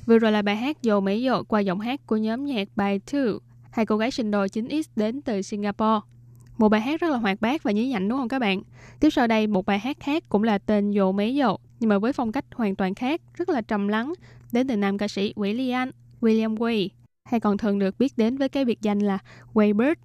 [0.08, 2.98] Vừa rồi là bài hát Dầu Mỹ Dột qua giọng hát của nhóm nhạc By
[3.12, 3.40] Two,
[3.72, 6.00] hai cô gái sinh đôi 9X đến từ Singapore.
[6.58, 8.62] Một bài hát rất là hoạt bát và nhí nhảnh đúng không các bạn?
[9.00, 12.00] Tiếp sau đây một bài hát khác cũng là tên Dầu Mỹ Dột, nhưng mà
[12.00, 14.14] với phong cách hoàn toàn khác, rất là trầm lắng,
[14.52, 15.92] đến từ nam ca sĩ William
[16.22, 16.90] William Way,
[17.30, 19.18] hay còn thường được biết đến với cái biệt danh là
[19.54, 19.96] Waybird.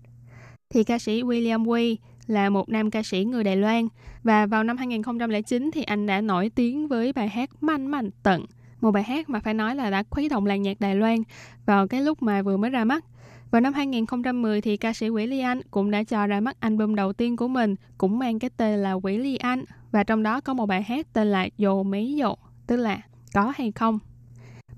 [0.70, 1.96] Thì ca sĩ William Way
[2.26, 3.88] là một nam ca sĩ người Đài Loan
[4.22, 8.46] và vào năm 2009 thì anh đã nổi tiếng với bài hát Manh Manh Tận,
[8.82, 11.18] một bài hát mà phải nói là đã khuấy động làng nhạc Đài Loan
[11.66, 13.04] vào cái lúc mà vừa mới ra mắt.
[13.50, 16.94] Vào năm 2010 thì ca sĩ Quỷ Ly Anh cũng đã cho ra mắt album
[16.94, 20.40] đầu tiên của mình cũng mang cái tên là Quỷ Ly Anh và trong đó
[20.40, 23.00] có một bài hát tên là Dồ Mấy Dồ, tức là
[23.34, 23.98] có hay không.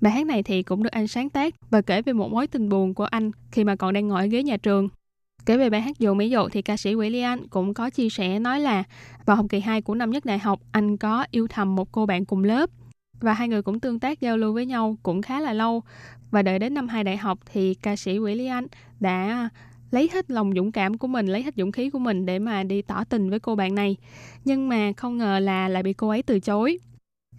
[0.01, 2.69] Bài hát này thì cũng được anh sáng tác và kể về một mối tình
[2.69, 4.89] buồn của anh khi mà còn đang ngồi ở ghế nhà trường.
[5.45, 7.89] Kể về bài hát Dù Mỹ Dụ thì ca sĩ Quỷ Ly Anh cũng có
[7.89, 8.83] chia sẻ nói là
[9.25, 12.05] vào học kỳ 2 của năm nhất đại học anh có yêu thầm một cô
[12.05, 12.69] bạn cùng lớp
[13.19, 15.83] và hai người cũng tương tác giao lưu với nhau cũng khá là lâu
[16.31, 18.67] và đợi đến năm hai đại học thì ca sĩ Quỷ Lý Anh
[18.99, 19.49] đã
[19.91, 22.63] lấy hết lòng dũng cảm của mình, lấy hết dũng khí của mình để mà
[22.63, 23.97] đi tỏ tình với cô bạn này.
[24.45, 26.79] Nhưng mà không ngờ là lại bị cô ấy từ chối.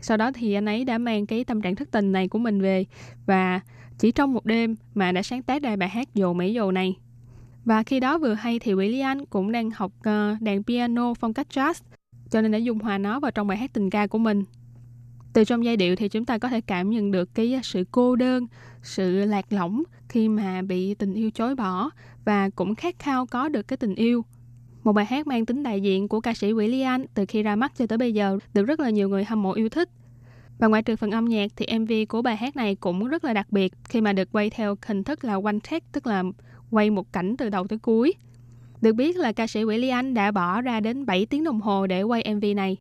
[0.00, 2.60] Sau đó thì anh ấy đã mang cái tâm trạng thất tình này của mình
[2.60, 2.84] về
[3.26, 3.60] và
[3.98, 6.96] chỉ trong một đêm mà đã sáng tác ra bài hát Dồ Mỹ Dồ này.
[7.64, 11.46] Và khi đó vừa hay thì William cũng đang học ờ, đàn piano phong cách
[11.50, 11.74] jazz
[12.30, 14.44] cho nên đã dung hòa nó vào trong bài hát tình ca của mình.
[15.36, 18.16] Từ trong giai điệu thì chúng ta có thể cảm nhận được cái sự cô
[18.16, 18.46] đơn,
[18.82, 21.90] sự lạc lõng khi mà bị tình yêu chối bỏ
[22.24, 24.24] và cũng khát khao có được cái tình yêu.
[24.84, 27.72] Một bài hát mang tính đại diện của ca sĩ William từ khi ra mắt
[27.76, 29.88] cho tới bây giờ được rất là nhiều người hâm mộ yêu thích.
[30.58, 33.32] Và ngoại trừ phần âm nhạc thì MV của bài hát này cũng rất là
[33.32, 36.22] đặc biệt khi mà được quay theo hình thức là one take, tức là
[36.70, 38.14] quay một cảnh từ đầu tới cuối.
[38.80, 42.02] Được biết là ca sĩ William đã bỏ ra đến 7 tiếng đồng hồ để
[42.02, 42.76] quay MV này.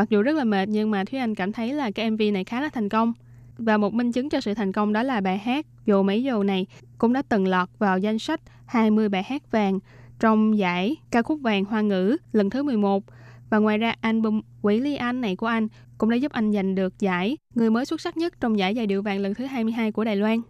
[0.00, 2.44] Mặc dù rất là mệt, nhưng mà Thúy Anh cảm thấy là cái MV này
[2.44, 3.12] khá là thành công.
[3.58, 6.42] Và một minh chứng cho sự thành công đó là bài hát Dồ Mấy Dồ
[6.42, 6.66] này
[6.98, 9.78] cũng đã từng lọt vào danh sách 20 bài hát vàng
[10.20, 13.04] trong giải ca khúc vàng hoa ngữ lần thứ 11.
[13.50, 16.74] Và ngoài ra, album Quỷ Ly Anh này của anh cũng đã giúp anh giành
[16.74, 19.92] được giải người mới xuất sắc nhất trong giải giai điệu vàng lần thứ 22
[19.92, 20.40] của Đài Loan.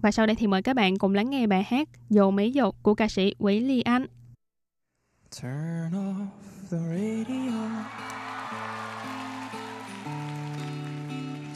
[0.00, 2.70] Và sau đây thì mời các bạn cùng lắng nghe bài hát Dồ Mấy Dồ
[2.70, 4.06] của ca sĩ Quỷ Ly Anh.
[5.42, 6.26] Turn off
[6.70, 8.21] the radio.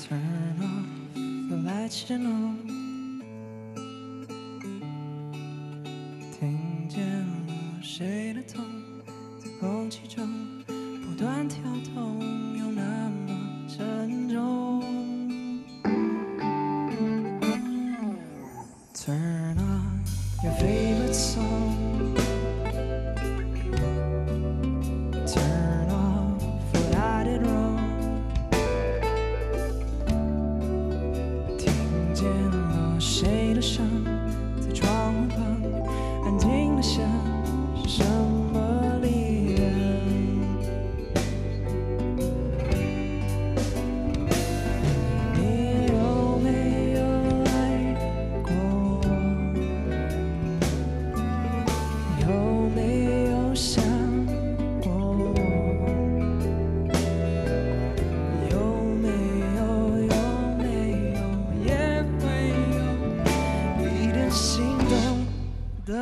[0.08, 0.86] Turn off
[1.48, 2.54] the lights you know.
[6.38, 8.64] 听见了谁的痛，
[9.42, 10.28] 在空气中
[10.64, 11.60] 不断跳
[11.92, 12.20] 动，
[12.56, 14.80] 又那么沉重。
[18.94, 20.04] Turn on
[20.44, 21.65] your favorite song.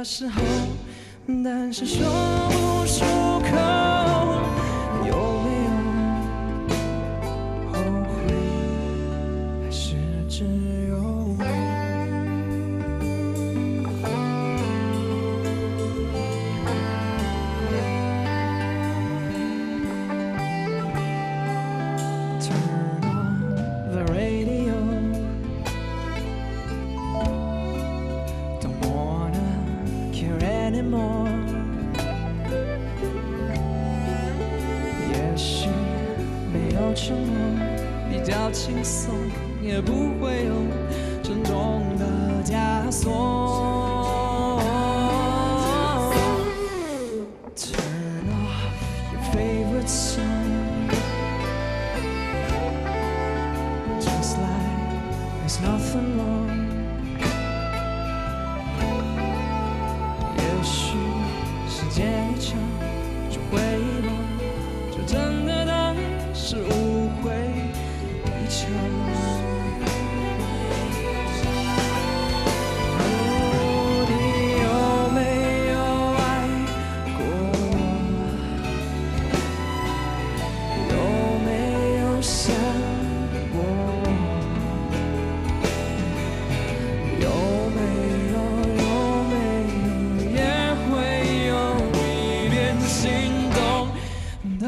[0.04, 0.42] 时候，
[1.42, 2.04] 但是说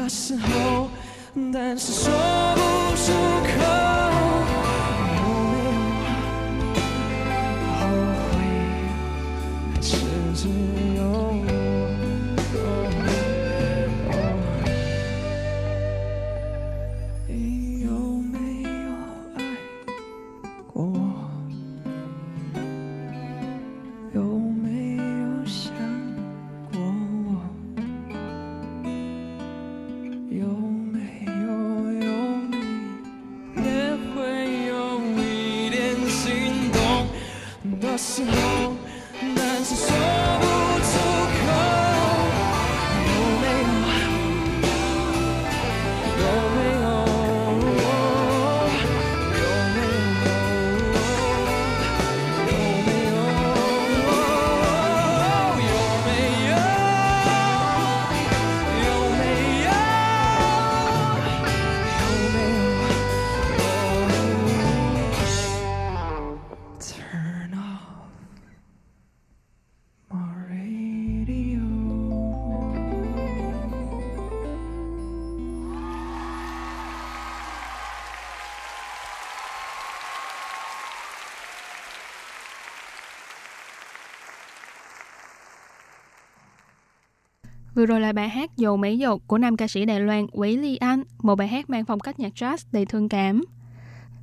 [0.09, 0.89] 时候，
[1.53, 2.11] 但是说
[2.55, 3.11] 不出
[87.87, 90.75] rồi là bài hát Dầu Mỹ Dột của nam ca sĩ Đài Loan Quý Ly
[90.75, 93.43] Anh, một bài hát mang phong cách nhạc jazz đầy thương cảm.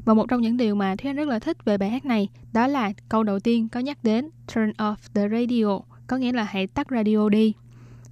[0.04, 2.28] Và một trong những điều mà Thúy Anh rất là thích về bài hát này
[2.52, 6.44] đó là câu đầu tiên có nhắc đến turn off the radio, có nghĩa là
[6.44, 7.52] hãy tắt radio đi.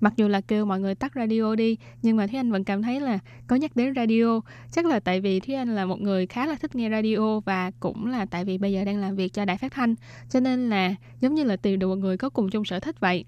[0.01, 2.83] Mặc dù là kêu mọi người tắt radio đi, nhưng mà Thúy Anh vẫn cảm
[2.83, 4.41] thấy là có nhắc đến radio.
[4.73, 7.71] Chắc là tại vì Thúy Anh là một người khá là thích nghe radio và
[7.81, 9.95] cũng là tại vì bây giờ đang làm việc cho đài phát thanh.
[10.31, 13.01] Cho nên là giống như là tìm được một người có cùng chung sở thích
[13.01, 13.25] vậy.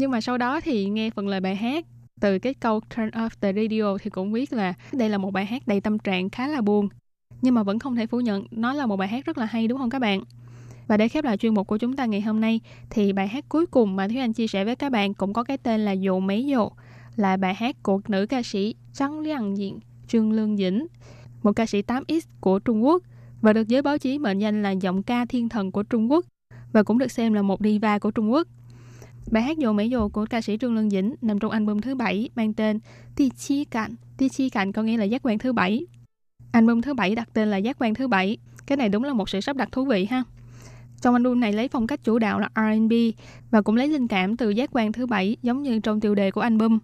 [0.00, 1.84] Nhưng mà sau đó thì nghe phần lời bài hát
[2.20, 5.46] từ cái câu turn off the radio thì cũng biết là đây là một bài
[5.46, 6.88] hát đầy tâm trạng khá là buồn.
[7.42, 9.68] Nhưng mà vẫn không thể phủ nhận nó là một bài hát rất là hay
[9.68, 10.22] đúng không các bạn?
[10.86, 13.44] Và để khép lại chuyên mục của chúng ta ngày hôm nay thì bài hát
[13.48, 15.92] cuối cùng mà Thúy Anh chia sẻ với các bạn cũng có cái tên là
[15.92, 16.68] Dù Mấy Dù
[17.16, 19.78] là bài hát của nữ ca sĩ Trăng Liang Diện,
[20.08, 20.86] Trương Lương Dĩnh,
[21.42, 23.02] một ca sĩ 8X của Trung Quốc
[23.40, 26.24] và được giới báo chí mệnh danh là giọng ca thiên thần của Trung Quốc
[26.72, 28.48] và cũng được xem là một diva của Trung Quốc.
[29.30, 31.94] Bài hát Dồ mấy Dồ của ca sĩ Trương Lương Dĩnh nằm trong album thứ
[31.94, 32.78] bảy mang tên
[33.16, 33.94] Ti Chi Cạnh.
[34.16, 35.86] Ti Chi Cạnh có nghĩa là giác quan thứ bảy.
[36.52, 38.36] Album thứ bảy đặt tên là giác quan thứ bảy.
[38.66, 40.24] Cái này đúng là một sự sắp đặt thú vị ha.
[41.00, 42.92] Trong album này lấy phong cách chủ đạo là R&B
[43.50, 46.30] và cũng lấy linh cảm từ giác quan thứ bảy giống như trong tiêu đề
[46.30, 46.78] của album.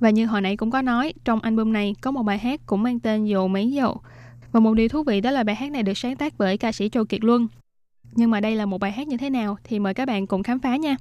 [0.00, 2.82] Và như hồi nãy cũng có nói, trong album này có một bài hát cũng
[2.82, 3.96] mang tên Dồ Mấy Dồ.
[4.52, 6.72] Và một điều thú vị đó là bài hát này được sáng tác bởi ca
[6.72, 7.48] sĩ Châu Kiệt Luân.
[8.12, 10.42] Nhưng mà đây là một bài hát như thế nào thì mời các bạn cùng
[10.42, 10.96] khám phá nha.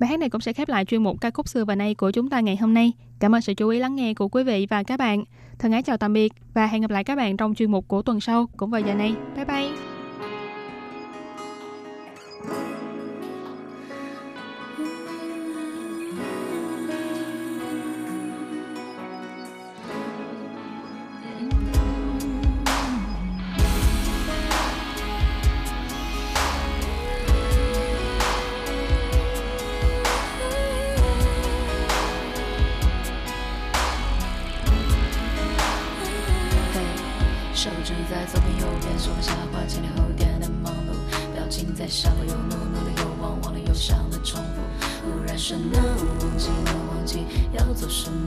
[0.00, 2.10] Bài hát này cũng sẽ khép lại chuyên mục ca khúc xưa và nay của
[2.10, 2.92] chúng ta ngày hôm nay.
[3.18, 5.24] Cảm ơn sự chú ý lắng nghe của quý vị và các bạn.
[5.58, 8.02] Thân ái chào tạm biệt và hẹn gặp lại các bạn trong chuyên mục của
[8.02, 9.14] tuần sau cũng vào giờ này.
[9.36, 9.89] Bye bye!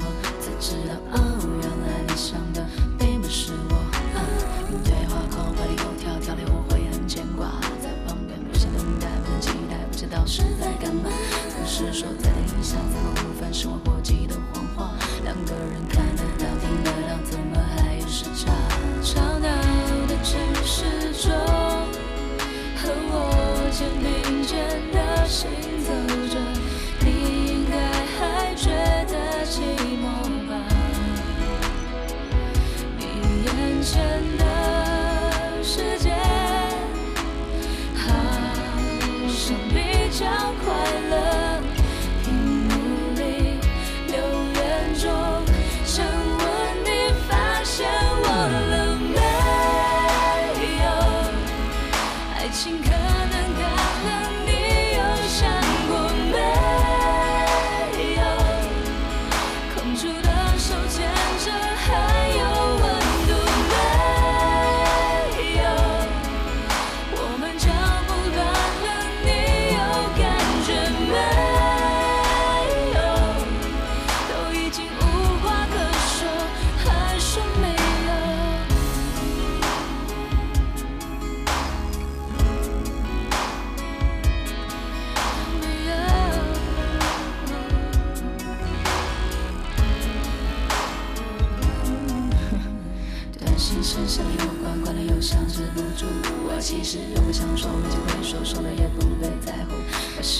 [0.04, 1.18] 么，才知道哦，
[1.62, 2.66] 原来你想的
[3.00, 3.76] 并不是我。
[4.14, 4.20] 啊，
[4.84, 7.48] 对话框里有条条里我会很牵挂，
[7.82, 11.10] 在旁边不想等待，不能期待，不知道是在干嘛。
[11.10, 14.92] 不是说再等一下才能无烦，生活过激的谎话，
[15.24, 16.03] 两个人看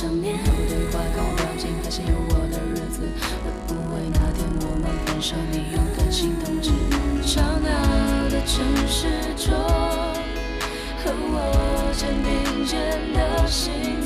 [0.04, 3.08] 上面的对话看我表情，发现有我的日子，
[3.42, 6.72] 会不会哪天我们分手，你又担心通知？
[7.26, 7.72] 吵闹
[8.28, 9.56] 的城市中，
[11.00, 12.76] 和我肩并肩
[13.14, 14.03] 的行